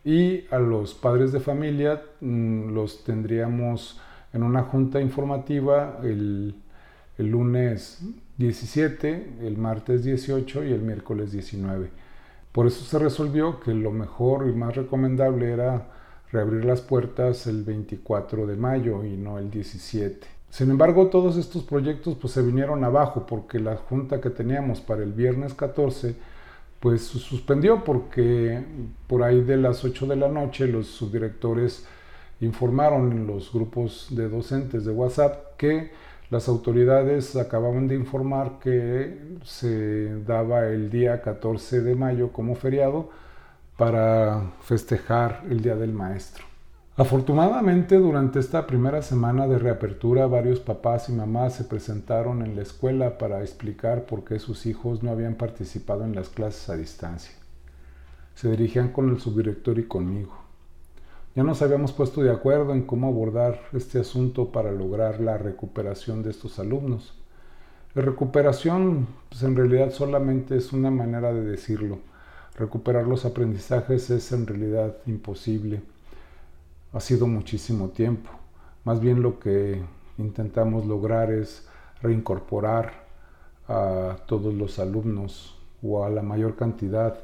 Y 0.04 0.44
a 0.50 0.58
los 0.58 0.92
padres 0.92 1.32
de 1.32 1.40
familia 1.40 2.02
mm, 2.20 2.74
los 2.74 3.04
tendríamos 3.04 3.98
en 4.34 4.42
una 4.42 4.64
junta 4.64 5.00
informativa 5.00 6.00
el, 6.02 6.56
el 7.16 7.26
lunes 7.28 8.02
17, 8.36 9.38
el 9.40 9.56
martes 9.56 10.04
18 10.04 10.64
y 10.64 10.72
el 10.72 10.82
miércoles 10.82 11.32
19. 11.32 12.03
Por 12.54 12.68
eso 12.68 12.84
se 12.84 13.00
resolvió 13.00 13.58
que 13.58 13.74
lo 13.74 13.90
mejor 13.90 14.48
y 14.48 14.52
más 14.52 14.76
recomendable 14.76 15.50
era 15.50 15.88
reabrir 16.30 16.64
las 16.64 16.82
puertas 16.82 17.48
el 17.48 17.64
24 17.64 18.46
de 18.46 18.54
mayo 18.54 19.02
y 19.02 19.16
no 19.16 19.40
el 19.40 19.50
17. 19.50 20.24
Sin 20.50 20.70
embargo, 20.70 21.08
todos 21.08 21.36
estos 21.36 21.64
proyectos 21.64 22.16
pues 22.20 22.32
se 22.32 22.42
vinieron 22.42 22.84
abajo 22.84 23.26
porque 23.26 23.58
la 23.58 23.74
junta 23.74 24.20
que 24.20 24.30
teníamos 24.30 24.80
para 24.80 25.02
el 25.02 25.12
viernes 25.12 25.52
14 25.52 26.14
pues 26.78 27.02
suspendió 27.02 27.82
porque 27.82 28.62
por 29.08 29.24
ahí 29.24 29.42
de 29.42 29.56
las 29.56 29.84
8 29.84 30.06
de 30.06 30.14
la 30.14 30.28
noche 30.28 30.68
los 30.68 30.86
subdirectores 30.86 31.84
informaron 32.40 33.10
en 33.10 33.26
los 33.26 33.52
grupos 33.52 34.06
de 34.10 34.28
docentes 34.28 34.84
de 34.84 34.92
WhatsApp 34.92 35.56
que 35.56 35.90
las 36.30 36.48
autoridades 36.48 37.36
acababan 37.36 37.86
de 37.86 37.94
informar 37.94 38.58
que 38.58 39.36
se 39.44 40.20
daba 40.22 40.66
el 40.66 40.90
día 40.90 41.20
14 41.20 41.82
de 41.82 41.94
mayo 41.94 42.32
como 42.32 42.54
feriado 42.54 43.10
para 43.76 44.52
festejar 44.62 45.42
el 45.50 45.60
Día 45.60 45.76
del 45.76 45.92
Maestro. 45.92 46.44
Afortunadamente, 46.96 47.96
durante 47.96 48.38
esta 48.38 48.68
primera 48.68 49.02
semana 49.02 49.48
de 49.48 49.58
reapertura, 49.58 50.28
varios 50.28 50.60
papás 50.60 51.08
y 51.08 51.12
mamás 51.12 51.54
se 51.54 51.64
presentaron 51.64 52.42
en 52.42 52.54
la 52.54 52.62
escuela 52.62 53.18
para 53.18 53.40
explicar 53.40 54.06
por 54.06 54.24
qué 54.24 54.38
sus 54.38 54.64
hijos 54.66 55.02
no 55.02 55.10
habían 55.10 55.34
participado 55.34 56.04
en 56.04 56.14
las 56.14 56.28
clases 56.28 56.68
a 56.70 56.76
distancia. 56.76 57.34
Se 58.36 58.48
dirigían 58.48 58.92
con 58.92 59.10
el 59.10 59.18
subdirector 59.20 59.78
y 59.80 59.84
conmigo. 59.84 60.43
Ya 61.34 61.42
nos 61.42 61.62
habíamos 61.62 61.92
puesto 61.92 62.22
de 62.22 62.30
acuerdo 62.30 62.72
en 62.72 62.82
cómo 62.82 63.08
abordar 63.08 63.60
este 63.72 63.98
asunto 63.98 64.52
para 64.52 64.70
lograr 64.70 65.20
la 65.20 65.36
recuperación 65.36 66.22
de 66.22 66.30
estos 66.30 66.58
alumnos. 66.58 67.14
La 67.94 68.02
recuperación, 68.02 69.08
pues 69.28 69.42
en 69.42 69.56
realidad 69.56 69.90
solamente 69.90 70.56
es 70.56 70.72
una 70.72 70.90
manera 70.90 71.32
de 71.32 71.42
decirlo. 71.42 71.98
Recuperar 72.56 73.06
los 73.06 73.24
aprendizajes 73.24 74.10
es 74.10 74.30
en 74.32 74.46
realidad 74.46 74.96
imposible 75.06 75.82
ha 76.94 77.00
sido 77.00 77.26
muchísimo 77.26 77.88
tiempo. 77.88 78.30
Más 78.84 79.00
bien 79.00 79.20
lo 79.20 79.40
que 79.40 79.82
intentamos 80.16 80.86
lograr 80.86 81.32
es 81.32 81.66
reincorporar 82.00 82.92
a 83.66 84.16
todos 84.26 84.54
los 84.54 84.78
alumnos 84.78 85.58
o 85.82 86.04
a 86.04 86.08
la 86.08 86.22
mayor 86.22 86.54
cantidad. 86.54 87.18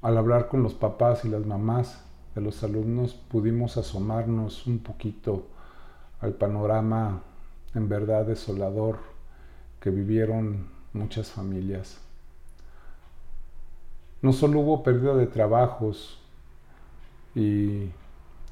Al 0.00 0.16
hablar 0.16 0.48
con 0.48 0.62
los 0.62 0.72
papás 0.72 1.26
y 1.26 1.28
las 1.28 1.44
mamás 1.44 2.02
de 2.36 2.42
los 2.42 2.62
alumnos 2.62 3.14
pudimos 3.14 3.78
asomarnos 3.78 4.66
un 4.66 4.78
poquito 4.80 5.46
al 6.20 6.34
panorama 6.34 7.22
en 7.74 7.88
verdad 7.88 8.26
desolador 8.26 8.98
que 9.80 9.88
vivieron 9.88 10.68
muchas 10.92 11.30
familias. 11.30 11.98
No 14.20 14.34
solo 14.34 14.60
hubo 14.60 14.82
pérdida 14.82 15.14
de 15.14 15.26
trabajos 15.26 16.18
y 17.34 17.88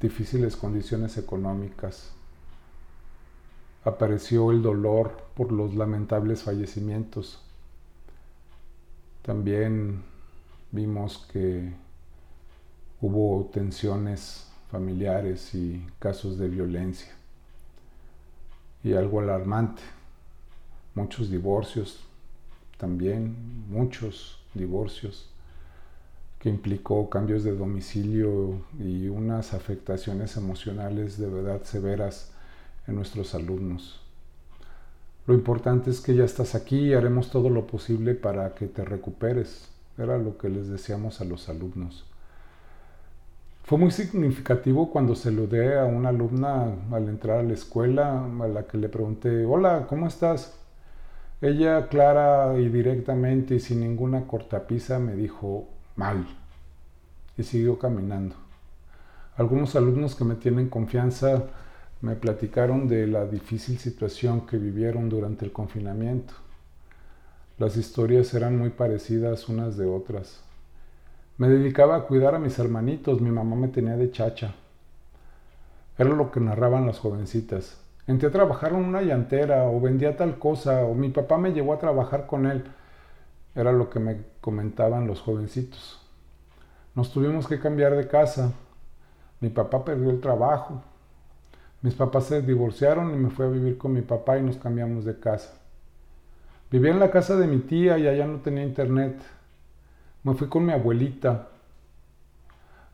difíciles 0.01 0.55
condiciones 0.55 1.17
económicas. 1.19 2.11
Apareció 3.83 4.51
el 4.51 4.63
dolor 4.63 5.15
por 5.35 5.51
los 5.51 5.75
lamentables 5.75 6.41
fallecimientos. 6.41 7.39
También 9.21 10.03
vimos 10.71 11.27
que 11.31 11.84
hubo 13.05 13.51
tensiones 13.53 14.47
familiares 14.71 15.53
y 15.53 15.85
casos 15.99 16.39
de 16.39 16.49
violencia. 16.49 17.11
Y 18.83 18.93
algo 18.93 19.19
alarmante, 19.19 19.83
muchos 20.95 21.29
divorcios, 21.29 21.99
también 22.77 23.35
muchos 23.69 24.39
divorcios 24.55 25.29
que 26.39 26.49
implicó 26.49 27.07
cambios 27.09 27.43
de 27.43 27.55
domicilio 27.55 28.61
y 28.79 29.07
unas 29.07 29.53
afectaciones 29.53 30.35
emocionales 30.35 31.19
de 31.19 31.29
verdad 31.29 31.61
severas 31.63 32.31
en 32.87 32.95
nuestros 32.95 33.35
alumnos. 33.35 34.01
Lo 35.27 35.35
importante 35.35 35.91
es 35.91 36.01
que 36.01 36.15
ya 36.15 36.23
estás 36.23 36.55
aquí 36.55 36.89
y 36.89 36.93
haremos 36.93 37.29
todo 37.29 37.51
lo 37.51 37.67
posible 37.67 38.15
para 38.15 38.55
que 38.55 38.65
te 38.65 38.83
recuperes. 38.83 39.69
Era 39.95 40.17
lo 40.17 40.39
que 40.39 40.49
les 40.49 40.67
decíamos 40.67 41.21
a 41.21 41.25
los 41.25 41.49
alumnos. 41.49 42.05
Fue 43.65 43.79
muy 43.79 43.89
significativo 43.89 44.91
cuando 44.91 45.15
lo 45.31 45.47
a 45.79 45.85
una 45.85 46.09
alumna 46.09 46.71
al 46.91 47.09
entrar 47.09 47.39
a 47.39 47.43
la 47.43 47.53
escuela, 47.53 48.23
a 48.23 48.47
la 48.47 48.67
que 48.67 48.77
le 48.77 48.89
pregunté, 48.89 49.43
hola, 49.43 49.87
¿cómo 49.89 50.05
estás? 50.05 50.53
Ella 51.41 51.87
clara 51.87 52.59
y 52.59 52.69
directamente 52.69 53.55
y 53.55 53.59
sin 53.59 53.79
ninguna 53.79 54.27
cortapisa 54.27 54.99
me 54.99 55.15
dijo, 55.15 55.67
mal. 55.95 56.27
Y 57.39 57.41
siguió 57.41 57.79
caminando. 57.79 58.35
Algunos 59.35 59.75
alumnos 59.75 60.13
que 60.13 60.25
me 60.25 60.35
tienen 60.35 60.69
confianza 60.69 61.45
me 62.01 62.15
platicaron 62.15 62.87
de 62.87 63.07
la 63.07 63.25
difícil 63.25 63.79
situación 63.79 64.45
que 64.45 64.57
vivieron 64.57 65.09
durante 65.09 65.43
el 65.43 65.51
confinamiento. 65.51 66.35
Las 67.57 67.77
historias 67.77 68.31
eran 68.35 68.59
muy 68.59 68.69
parecidas 68.69 69.49
unas 69.49 69.75
de 69.75 69.87
otras. 69.87 70.45
Me 71.37 71.49
dedicaba 71.49 71.97
a 71.97 72.01
cuidar 72.03 72.33
a 72.33 72.39
mis 72.39 72.57
hermanitos, 72.59 73.19
mi 73.19 73.29
mamá 73.29 73.57
me 73.57 73.67
tenía 73.67 73.97
de 73.97 74.09
chacha. 74.09 74.53
Era 75.97 76.09
lo 76.11 76.31
que 76.31 76.39
narraban 76.39 76.85
las 76.85 76.99
jovencitas. 76.99 77.77
Entré 78.07 78.29
a 78.29 78.31
trabajar 78.31 78.71
en 78.71 78.85
una 78.85 79.01
llantera 79.01 79.65
o 79.65 79.81
vendía 79.81 80.15
tal 80.15 80.37
cosa 80.37 80.85
o 80.85 80.93
mi 80.93 81.09
papá 81.09 81.37
me 81.37 81.51
llevó 81.51 81.73
a 81.73 81.79
trabajar 81.79 82.25
con 82.25 82.45
él. 82.45 82.63
Era 83.53 83.73
lo 83.73 83.89
que 83.89 83.99
me 83.99 84.21
comentaban 84.39 85.07
los 85.07 85.21
jovencitos. 85.21 85.99
Nos 86.93 87.11
tuvimos 87.11 87.47
que 87.47 87.59
cambiar 87.59 87.95
de 87.95 88.07
casa. 88.07 88.53
Mi 89.41 89.49
papá 89.49 89.83
perdió 89.83 90.11
el 90.11 90.21
trabajo. 90.21 90.81
Mis 91.81 91.95
papás 91.95 92.25
se 92.25 92.41
divorciaron 92.41 93.13
y 93.13 93.17
me 93.17 93.29
fui 93.29 93.45
a 93.45 93.49
vivir 93.49 93.77
con 93.77 93.91
mi 93.91 94.01
papá 94.01 94.37
y 94.37 94.41
nos 94.41 94.55
cambiamos 94.55 95.03
de 95.03 95.19
casa. 95.19 95.53
Vivía 96.71 96.91
en 96.91 96.99
la 96.99 97.11
casa 97.11 97.35
de 97.35 97.47
mi 97.47 97.59
tía 97.59 97.97
y 97.97 98.07
allá 98.07 98.25
no 98.25 98.39
tenía 98.39 98.63
internet. 98.63 99.17
Me 100.25 100.33
fui 100.33 100.49
con 100.49 100.65
mi 100.65 100.73
abuelita. 100.73 101.49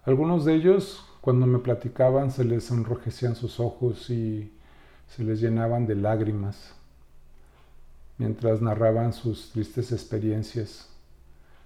Algunos 0.03 0.43
de 0.43 0.53
ellos, 0.53 1.05
cuando 1.21 1.45
me 1.45 1.59
platicaban, 1.59 2.29
se 2.29 2.43
les 2.43 2.69
enrojecían 2.71 3.37
sus 3.37 3.61
ojos 3.61 4.09
y 4.09 4.51
se 5.07 5.23
les 5.23 5.39
llenaban 5.39 5.87
de 5.87 5.95
lágrimas 5.95 6.73
mientras 8.17 8.61
narraban 8.61 9.13
sus 9.13 9.51
tristes 9.51 9.93
experiencias. 9.93 10.89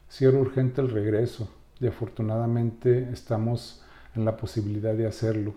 Si 0.08 0.25
era 0.25 0.38
urgente 0.38 0.82
el 0.82 0.91
regreso 0.91 1.49
y 1.80 1.88
afortunadamente 1.88 3.10
estamos 3.12 3.82
en 4.13 4.23
la 4.23 4.38
posibilidad 4.38 4.93
de 4.93 5.08
hacerlo. 5.08 5.56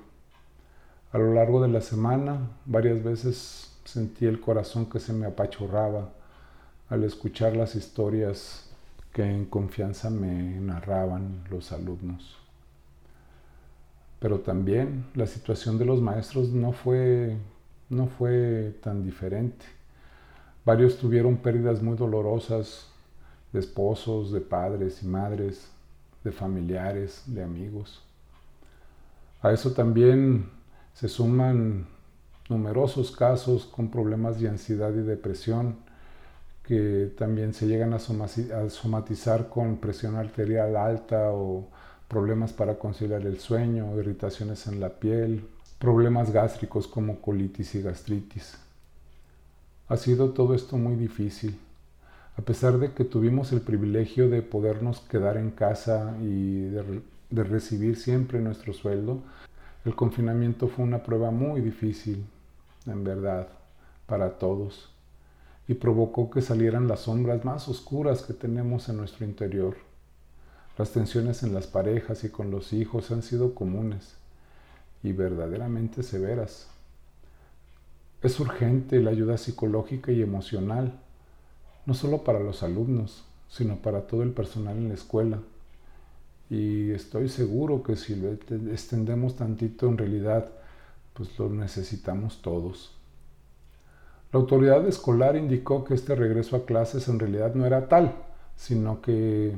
A 1.13 1.19
lo 1.19 1.35
largo 1.35 1.61
de 1.61 1.69
la 1.69 1.83
semana 1.83 2.49
varias 2.65 3.05
veces 3.05 3.77
sentí 3.85 4.25
el 4.25 4.41
corazón 4.41 4.87
que 4.87 5.01
se 5.01 5.13
me 5.13 5.27
apachurraba 5.27 6.09
al 6.89 7.05
escuchar 7.05 7.55
las 7.55 7.75
historias 7.75 8.68
que 9.19 9.25
en 9.25 9.47
confianza 9.47 10.11
me 10.11 10.61
narraban 10.61 11.43
los 11.51 11.73
alumnos. 11.73 12.39
Pero 14.21 14.39
también 14.39 15.07
la 15.17 15.27
situación 15.27 15.77
de 15.77 15.85
los 15.85 16.01
maestros 16.01 16.51
no 16.51 16.71
fue, 16.71 17.37
no 17.89 18.07
fue 18.07 18.77
tan 18.81 19.03
diferente. 19.03 19.67
Varios 20.65 20.99
tuvieron 20.99 21.37
pérdidas 21.39 21.83
muy 21.83 21.97
dolorosas 21.97 22.93
de 23.53 23.59
esposos, 23.59 24.31
de 24.31 24.41
padres 24.41 25.03
y 25.03 25.07
madres, 25.09 25.69
de 26.23 26.31
familiares, 26.31 27.25
de 27.27 27.43
amigos. 27.43 28.01
A 29.43 29.51
eso 29.51 29.73
también 29.73 30.49
se 30.95 31.09
suman 31.09 31.89
numerosos 32.49 33.11
casos 33.11 33.67
con 33.67 33.91
problemas 33.91 34.39
de 34.39 34.49
ansiedad 34.49 34.95
y 34.95 35.03
depresión 35.03 35.88
que 36.69 37.15
también 37.17 37.55
se 37.55 37.67
llegan 37.67 37.95
a 37.95 38.69
somatizar 38.69 39.49
con 39.49 39.79
presión 39.79 40.17
arterial 40.17 40.77
alta 40.77 41.31
o 41.33 41.67
problemas 42.09 42.53
para 42.53 42.79
conciliar 42.79 43.23
el 43.23 43.39
sueño, 43.39 43.99
irritaciones 43.99 44.67
en 44.67 44.79
la 44.79 44.91
piel, 44.91 45.49
problemas 45.79 46.31
gástricos 46.31 46.87
como 46.87 47.23
colitis 47.23 47.75
y 47.75 47.81
gastritis. 47.81 48.59
Ha 49.89 49.97
sido 49.97 50.33
todo 50.33 50.55
esto 50.55 50.77
muy 50.77 50.97
difícil. 50.97 51.59
A 52.37 52.43
pesar 52.43 52.77
de 52.77 52.93
que 52.93 53.05
tuvimos 53.05 53.51
el 53.53 53.63
privilegio 53.63 54.29
de 54.29 54.43
podernos 54.43 55.01
quedar 55.01 55.39
en 55.39 55.53
casa 55.53 56.19
y 56.21 56.65
de, 56.65 57.01
de 57.31 57.45
recibir 57.45 57.97
siempre 57.97 58.41
nuestro 58.41 58.75
sueldo, 58.75 59.23
el 59.87 59.95
confinamiento 59.95 60.69
fue 60.69 60.85
una 60.85 61.03
prueba 61.03 61.31
muy 61.31 61.63
difícil, 61.63 62.27
en 62.85 63.05
verdad, 63.05 63.49
para 64.07 64.39
todos, 64.39 64.91
y 65.69 65.75
provocó 65.75 66.31
que 66.31 66.41
salieran 66.41 66.89
las 66.89 67.01
sombras 67.01 67.45
más 67.45 67.69
oscuras 67.69 68.23
que 68.23 68.33
tenemos 68.33 68.89
en 68.89 68.97
nuestro 68.97 69.27
interior. 69.27 69.77
Las 70.79 70.93
tensiones 70.93 71.43
en 71.43 71.53
las 71.53 71.67
parejas 71.67 72.25
y 72.25 72.31
con 72.31 72.51
los 72.51 72.73
hijos 72.73 73.11
han 73.11 73.23
sido 73.23 73.55
comunes 73.55 74.15
y 75.03 75.13
verdaderamente 75.13 76.03
severas. 76.03 76.69
Es 78.23 78.41
urgente 78.41 79.01
la 79.01 79.11
ayuda 79.11 79.37
psicológica 79.37 80.11
y 80.11 80.23
emocional. 80.23 80.99
no 81.87 81.95
solo 81.95 82.23
para 82.23 82.39
los 82.39 82.63
alumnos, 82.63 83.25
sino 83.49 83.77
para 83.77 84.07
todo 84.07 84.23
el 84.23 84.33
personal 84.33 84.77
en 84.77 84.89
la 84.89 84.95
escuela. 84.95 85.39
Y 86.51 86.91
estoy 86.91 87.31
seguro 87.31 87.83
que 87.83 87.97
si 87.97 88.15
lo 88.15 88.33
extendemos 88.33 89.37
tantito, 89.37 89.89
en 89.89 89.97
realidad, 89.97 90.51
pues 91.15 91.39
lo 91.39 91.49
necesitamos 91.49 92.43
todos. 92.43 92.98
La 94.33 94.41
autoridad 94.41 94.87
escolar 94.87 95.37
indicó 95.37 95.85
que 95.85 95.95
este 95.95 96.15
regreso 96.15 96.57
a 96.57 96.67
clases 96.67 97.09
en 97.09 97.19
realidad 97.19 97.55
no 97.55 97.65
era 97.65 97.89
tal, 97.89 98.15
sino 98.57 99.01
que 99.01 99.57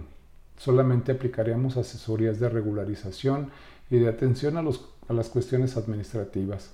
solamente 0.57 1.13
aplicaríamos 1.13 1.77
asesorías 1.77 2.39
de 2.39 2.49
regularización 2.49 3.51
y 3.91 3.99
de 3.99 4.09
atención 4.09 4.57
a, 4.59 5.13
las 5.13 5.29
cuestiones 5.29 5.77
administrativas. 5.77 6.71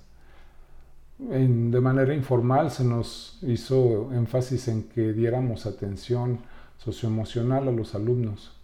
de 1.19 1.81
manera 1.81 2.13
informal 2.15 2.71
se 2.71 2.85
nos 2.85 3.39
hizo 3.43 4.13
énfasis 4.13 4.69
en 4.69 4.83
que 4.83 5.15
diéramos 5.15 5.65
atención 5.65 6.41
socioemocional 6.77 7.69
a 7.69 7.73
los 7.73 7.95
alumnos. 7.95 8.56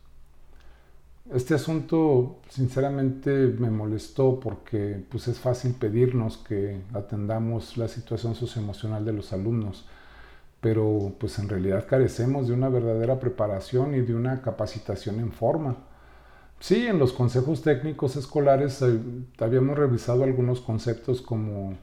Este 1.35 1.55
asunto 1.55 2.41
sinceramente 2.51 3.31
me 3.31 3.71
molestó 3.71 4.39
porque 4.39 5.03
pues 5.09 5.29
es 5.29 5.39
fácil 5.39 5.73
pedirnos 5.73 6.37
que 6.37 6.83
atendamos 6.93 7.79
la 7.79 7.89
situación 7.89 8.35
socioemocional 8.35 9.03
de 9.03 9.15
los 9.15 9.33
alumnos, 9.33 9.87
pero 10.61 11.15
pues 11.19 11.39
en 11.39 11.49
realidad 11.49 11.87
carecemos 11.89 12.49
de 12.49 12.55
una 12.55 12.69
verdadera 12.69 13.19
preparación 13.19 13.95
y 13.95 14.03
de 14.03 14.15
una 14.15 14.43
capacitación 14.43 15.21
en 15.21 15.33
forma. 15.33 15.77
Sí, 16.61 16.87
en 16.87 16.99
los 16.99 17.15
consejos 17.15 17.63
técnicos 17.63 18.17
escolares 18.17 18.83
eh, 18.83 18.99
habíamos 19.39 19.79
revisado 19.79 20.25
algunos 20.25 20.61
conceptos 20.61 21.23
como 21.23 21.79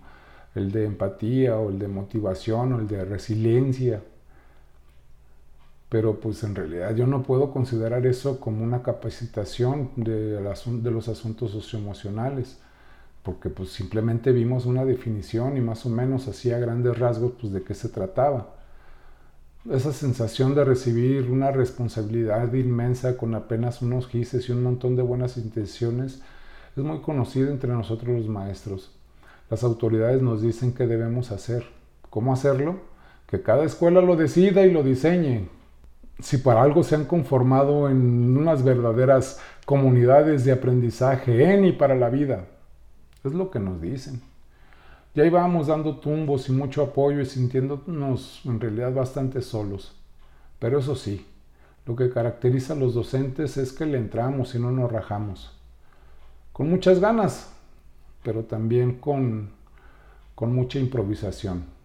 el 0.54 0.72
de 0.72 0.86
empatía 0.86 1.58
o 1.58 1.70
el 1.70 1.80
de 1.80 1.88
motivación 1.88 2.74
o 2.74 2.80
el 2.80 2.88
de 2.88 3.04
resiliencia, 3.04 4.04
pero 5.90 6.20
pues 6.20 6.44
en 6.44 6.56
realidad 6.56 6.96
yo 6.96 7.08
no 7.08 7.24
puedo 7.24 7.52
considerar 7.52 8.06
eso 8.06 8.40
como 8.40 8.64
una 8.64 8.84
capacitación 8.84 9.90
de, 9.96 10.40
de 10.40 10.92
los 10.92 11.08
asuntos 11.10 11.52
socioemocionales, 11.52 12.60
porque 13.24 13.50
pues 13.50 13.70
simplemente 13.70 14.32
vimos 14.32 14.66
una 14.66 14.86
definición 14.86 15.58
y 15.58 15.62
más 15.62 15.86
o 15.86 15.90
menos 15.90 16.28
hacía 16.28 16.60
grandes 16.60 16.98
rasgos 16.98 17.34
pues 17.40 17.52
de 17.52 17.64
qué 17.64 17.74
se 17.74 17.90
trataba. 17.90 18.56
Esa 19.70 19.92
sensación 19.92 20.56
de 20.56 20.64
recibir 20.64 21.30
una 21.30 21.52
responsabilidad 21.52 22.54
inmensa 22.54 23.18
con 23.18 23.36
apenas 23.36 23.82
unos 23.82 24.08
gises 24.08 24.48
y 24.48 24.52
un 24.52 24.64
montón 24.64 24.96
de 24.96 25.02
buenas 25.02 25.38
intenciones 25.38 26.22
es 26.78 26.84
muy 26.84 27.02
conocida 27.02 27.50
entre 27.50 27.74
nosotros 27.74 28.16
los 28.16 28.28
maestros. 28.28 28.92
Las 29.50 29.64
autoridades 29.64 30.22
nos 30.22 30.42
dicen 30.42 30.74
qué 30.74 30.88
debemos 30.88 31.32
hacer. 31.32 31.66
¿Cómo 32.10 32.32
hacerlo? 32.32 32.80
Que 33.28 33.42
cada 33.42 33.66
escuela 33.66 34.02
lo 34.02 34.16
decida 34.16 34.66
y 34.66 34.72
lo 34.72 34.82
diseñe, 34.82 35.50
si 36.22 36.38
para 36.38 36.62
algo 36.62 36.84
se 36.84 36.96
han 36.96 37.06
conformado 37.06 37.90
en 37.90 38.38
unas 38.38 38.64
verdaderas 38.64 39.40
comunidades 39.66 40.46
de 40.46 40.52
aprendizaje 40.52 41.54
en 41.54 41.66
y 41.66 41.72
para 41.72 41.96
la 41.96 42.10
vida. 42.10 42.46
Es 43.24 43.34
lo 43.34 43.50
que 43.52 43.60
nos 43.60 43.82
dicen. 43.82 44.22
Ya 45.16 45.26
íbamos 45.26 45.68
dando 45.68 45.98
tumbos 45.98 46.50
y 46.50 46.52
mucho 46.52 46.84
apoyo 46.84 47.22
y 47.22 47.26
sintiéndonos 47.26 48.42
en 48.46 48.60
realidad 48.60 48.94
bastante 48.94 49.42
solos. 49.42 49.96
Pero 50.60 50.80
eso 50.80 50.96
sí, 50.96 51.26
lo 51.86 51.96
que 51.96 52.10
caracteriza 52.10 52.74
a 52.74 52.78
los 52.78 52.94
docentes 52.94 53.58
es 53.58 53.72
que 53.72 53.86
le 53.86 53.98
entramos 53.98 54.54
y 54.56 54.60
no 54.60 54.72
nos 54.72 54.92
rajamos. 54.92 55.52
Con 56.54 56.70
muchas 56.70 57.00
ganas, 57.00 57.52
pero 58.24 58.44
también 58.44 59.00
con, 59.00 59.50
con 60.36 60.54
mucha 60.54 60.80
improvisación. 60.80 61.79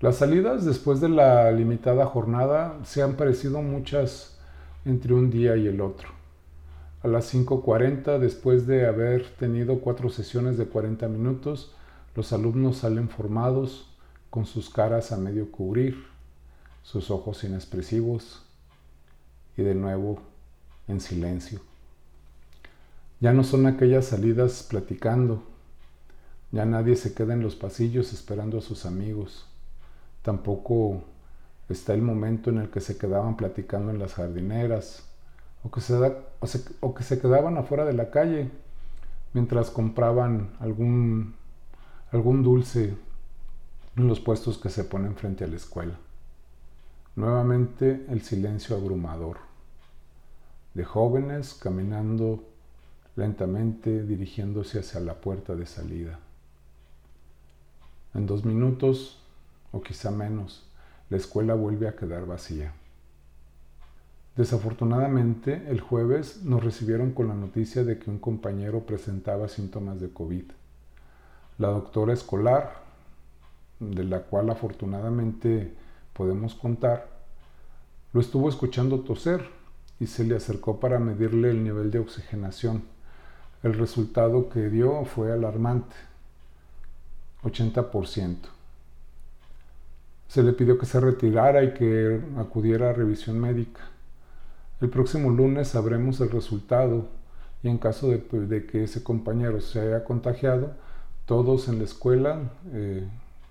Las 0.00 0.18
salidas 0.18 0.64
después 0.64 1.00
de 1.00 1.08
la 1.08 1.50
limitada 1.50 2.06
jornada 2.06 2.78
se 2.84 3.02
han 3.02 3.14
parecido 3.14 3.62
muchas 3.62 4.38
entre 4.84 5.12
un 5.12 5.28
día 5.28 5.56
y 5.56 5.66
el 5.66 5.80
otro. 5.80 6.10
A 7.02 7.08
las 7.08 7.34
5.40, 7.34 8.20
después 8.20 8.68
de 8.68 8.86
haber 8.86 9.28
tenido 9.30 9.80
cuatro 9.80 10.08
sesiones 10.08 10.56
de 10.56 10.66
40 10.66 11.08
minutos, 11.08 11.74
los 12.14 12.32
alumnos 12.32 12.76
salen 12.76 13.08
formados, 13.08 13.90
con 14.30 14.46
sus 14.46 14.70
caras 14.70 15.10
a 15.10 15.16
medio 15.16 15.50
cubrir, 15.50 16.06
sus 16.84 17.10
ojos 17.10 17.42
inexpresivos 17.42 18.44
y 19.56 19.62
de 19.62 19.74
nuevo 19.74 20.20
en 20.86 21.00
silencio. 21.00 21.58
Ya 23.18 23.32
no 23.32 23.42
son 23.42 23.66
aquellas 23.66 24.04
salidas 24.04 24.62
platicando, 24.62 25.42
ya 26.52 26.64
nadie 26.66 26.94
se 26.94 27.14
queda 27.14 27.34
en 27.34 27.42
los 27.42 27.56
pasillos 27.56 28.12
esperando 28.12 28.58
a 28.58 28.62
sus 28.62 28.86
amigos 28.86 29.48
Tampoco 30.28 31.04
está 31.70 31.94
el 31.94 32.02
momento 32.02 32.50
en 32.50 32.58
el 32.58 32.68
que 32.68 32.82
se 32.82 32.98
quedaban 32.98 33.38
platicando 33.38 33.90
en 33.90 33.98
las 33.98 34.12
jardineras 34.12 35.08
o 35.64 35.70
que 35.70 35.80
se, 35.80 35.94
o 36.80 36.94
que 36.94 37.02
se 37.02 37.18
quedaban 37.18 37.56
afuera 37.56 37.86
de 37.86 37.94
la 37.94 38.10
calle 38.10 38.50
mientras 39.32 39.70
compraban 39.70 40.50
algún, 40.60 41.34
algún 42.12 42.42
dulce 42.42 42.94
en 43.96 44.06
los 44.06 44.20
puestos 44.20 44.58
que 44.58 44.68
se 44.68 44.84
ponen 44.84 45.16
frente 45.16 45.44
a 45.44 45.46
la 45.46 45.56
escuela. 45.56 45.94
Nuevamente 47.16 48.04
el 48.10 48.20
silencio 48.20 48.76
abrumador 48.76 49.38
de 50.74 50.84
jóvenes 50.84 51.54
caminando 51.54 52.44
lentamente 53.16 54.02
dirigiéndose 54.04 54.80
hacia 54.80 55.00
la 55.00 55.14
puerta 55.14 55.54
de 55.54 55.64
salida. 55.64 56.18
En 58.12 58.26
dos 58.26 58.44
minutos 58.44 59.22
o 59.72 59.80
quizá 59.80 60.10
menos, 60.10 60.66
la 61.10 61.16
escuela 61.16 61.54
vuelve 61.54 61.88
a 61.88 61.96
quedar 61.96 62.26
vacía. 62.26 62.72
Desafortunadamente, 64.36 65.64
el 65.68 65.80
jueves 65.80 66.44
nos 66.44 66.62
recibieron 66.62 67.10
con 67.12 67.28
la 67.28 67.34
noticia 67.34 67.82
de 67.82 67.98
que 67.98 68.08
un 68.08 68.18
compañero 68.18 68.86
presentaba 68.86 69.48
síntomas 69.48 70.00
de 70.00 70.10
COVID. 70.10 70.44
La 71.58 71.68
doctora 71.68 72.12
escolar, 72.12 72.82
de 73.80 74.04
la 74.04 74.20
cual 74.20 74.50
afortunadamente 74.50 75.74
podemos 76.12 76.54
contar, 76.54 77.08
lo 78.12 78.20
estuvo 78.20 78.48
escuchando 78.48 79.00
toser 79.00 79.44
y 79.98 80.06
se 80.06 80.24
le 80.24 80.36
acercó 80.36 80.78
para 80.78 80.98
medirle 80.98 81.50
el 81.50 81.64
nivel 81.64 81.90
de 81.90 81.98
oxigenación. 81.98 82.84
El 83.62 83.74
resultado 83.74 84.48
que 84.48 84.68
dio 84.68 85.04
fue 85.04 85.32
alarmante, 85.32 85.96
80%. 87.42 88.57
Se 90.28 90.42
le 90.42 90.52
pidió 90.52 90.78
que 90.78 90.86
se 90.86 91.00
retirara 91.00 91.64
y 91.64 91.74
que 91.74 92.20
acudiera 92.36 92.90
a 92.90 92.92
revisión 92.92 93.40
médica. 93.40 93.80
El 94.80 94.90
próximo 94.90 95.30
lunes 95.30 95.68
sabremos 95.68 96.20
el 96.20 96.30
resultado 96.30 97.08
y 97.62 97.68
en 97.68 97.78
caso 97.78 98.08
de, 98.10 98.18
pues, 98.18 98.48
que 98.66 98.84
ese 98.84 99.02
compañero 99.02 99.60
se 99.60 99.80
haya 99.80 100.04
contagiado, 100.04 100.72
todos 101.26 101.68
en 101.68 101.78
la 101.78 101.84
escuela 101.84 102.40
eh, 102.72 103.08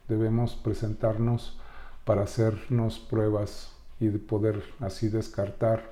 debemos 0.07 0.55
presentarnos 0.55 1.59
para 2.05 2.23
hacernos 2.23 2.99
pruebas 2.99 3.71
y 3.99 4.09
poder 4.09 4.63
así 4.79 5.09
descartar 5.09 5.83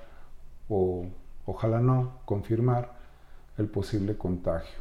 o 0.69 1.06
ojalá 1.45 1.80
no 1.80 2.19
confirmar 2.26 2.95
el 3.58 3.67
posible 3.67 4.17
contagio. 4.17 4.80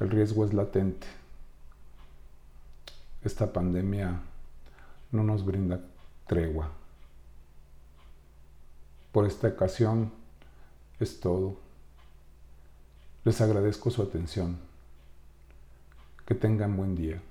El 0.00 0.10
riesgo 0.10 0.44
es 0.44 0.54
latente. 0.54 1.06
Esta 3.22 3.52
pandemia 3.52 4.20
no 5.14 5.22
nos 5.22 5.44
brinda 5.44 5.80
tregua. 6.26 6.70
Por 9.12 9.26
esta 9.26 9.48
ocasión 9.48 10.12
es 10.98 11.20
todo. 11.20 11.56
Les 13.24 13.40
agradezco 13.40 13.90
su 13.90 14.02
atención. 14.02 14.58
Que 16.26 16.34
tengan 16.34 16.76
buen 16.76 16.96
día. 16.96 17.22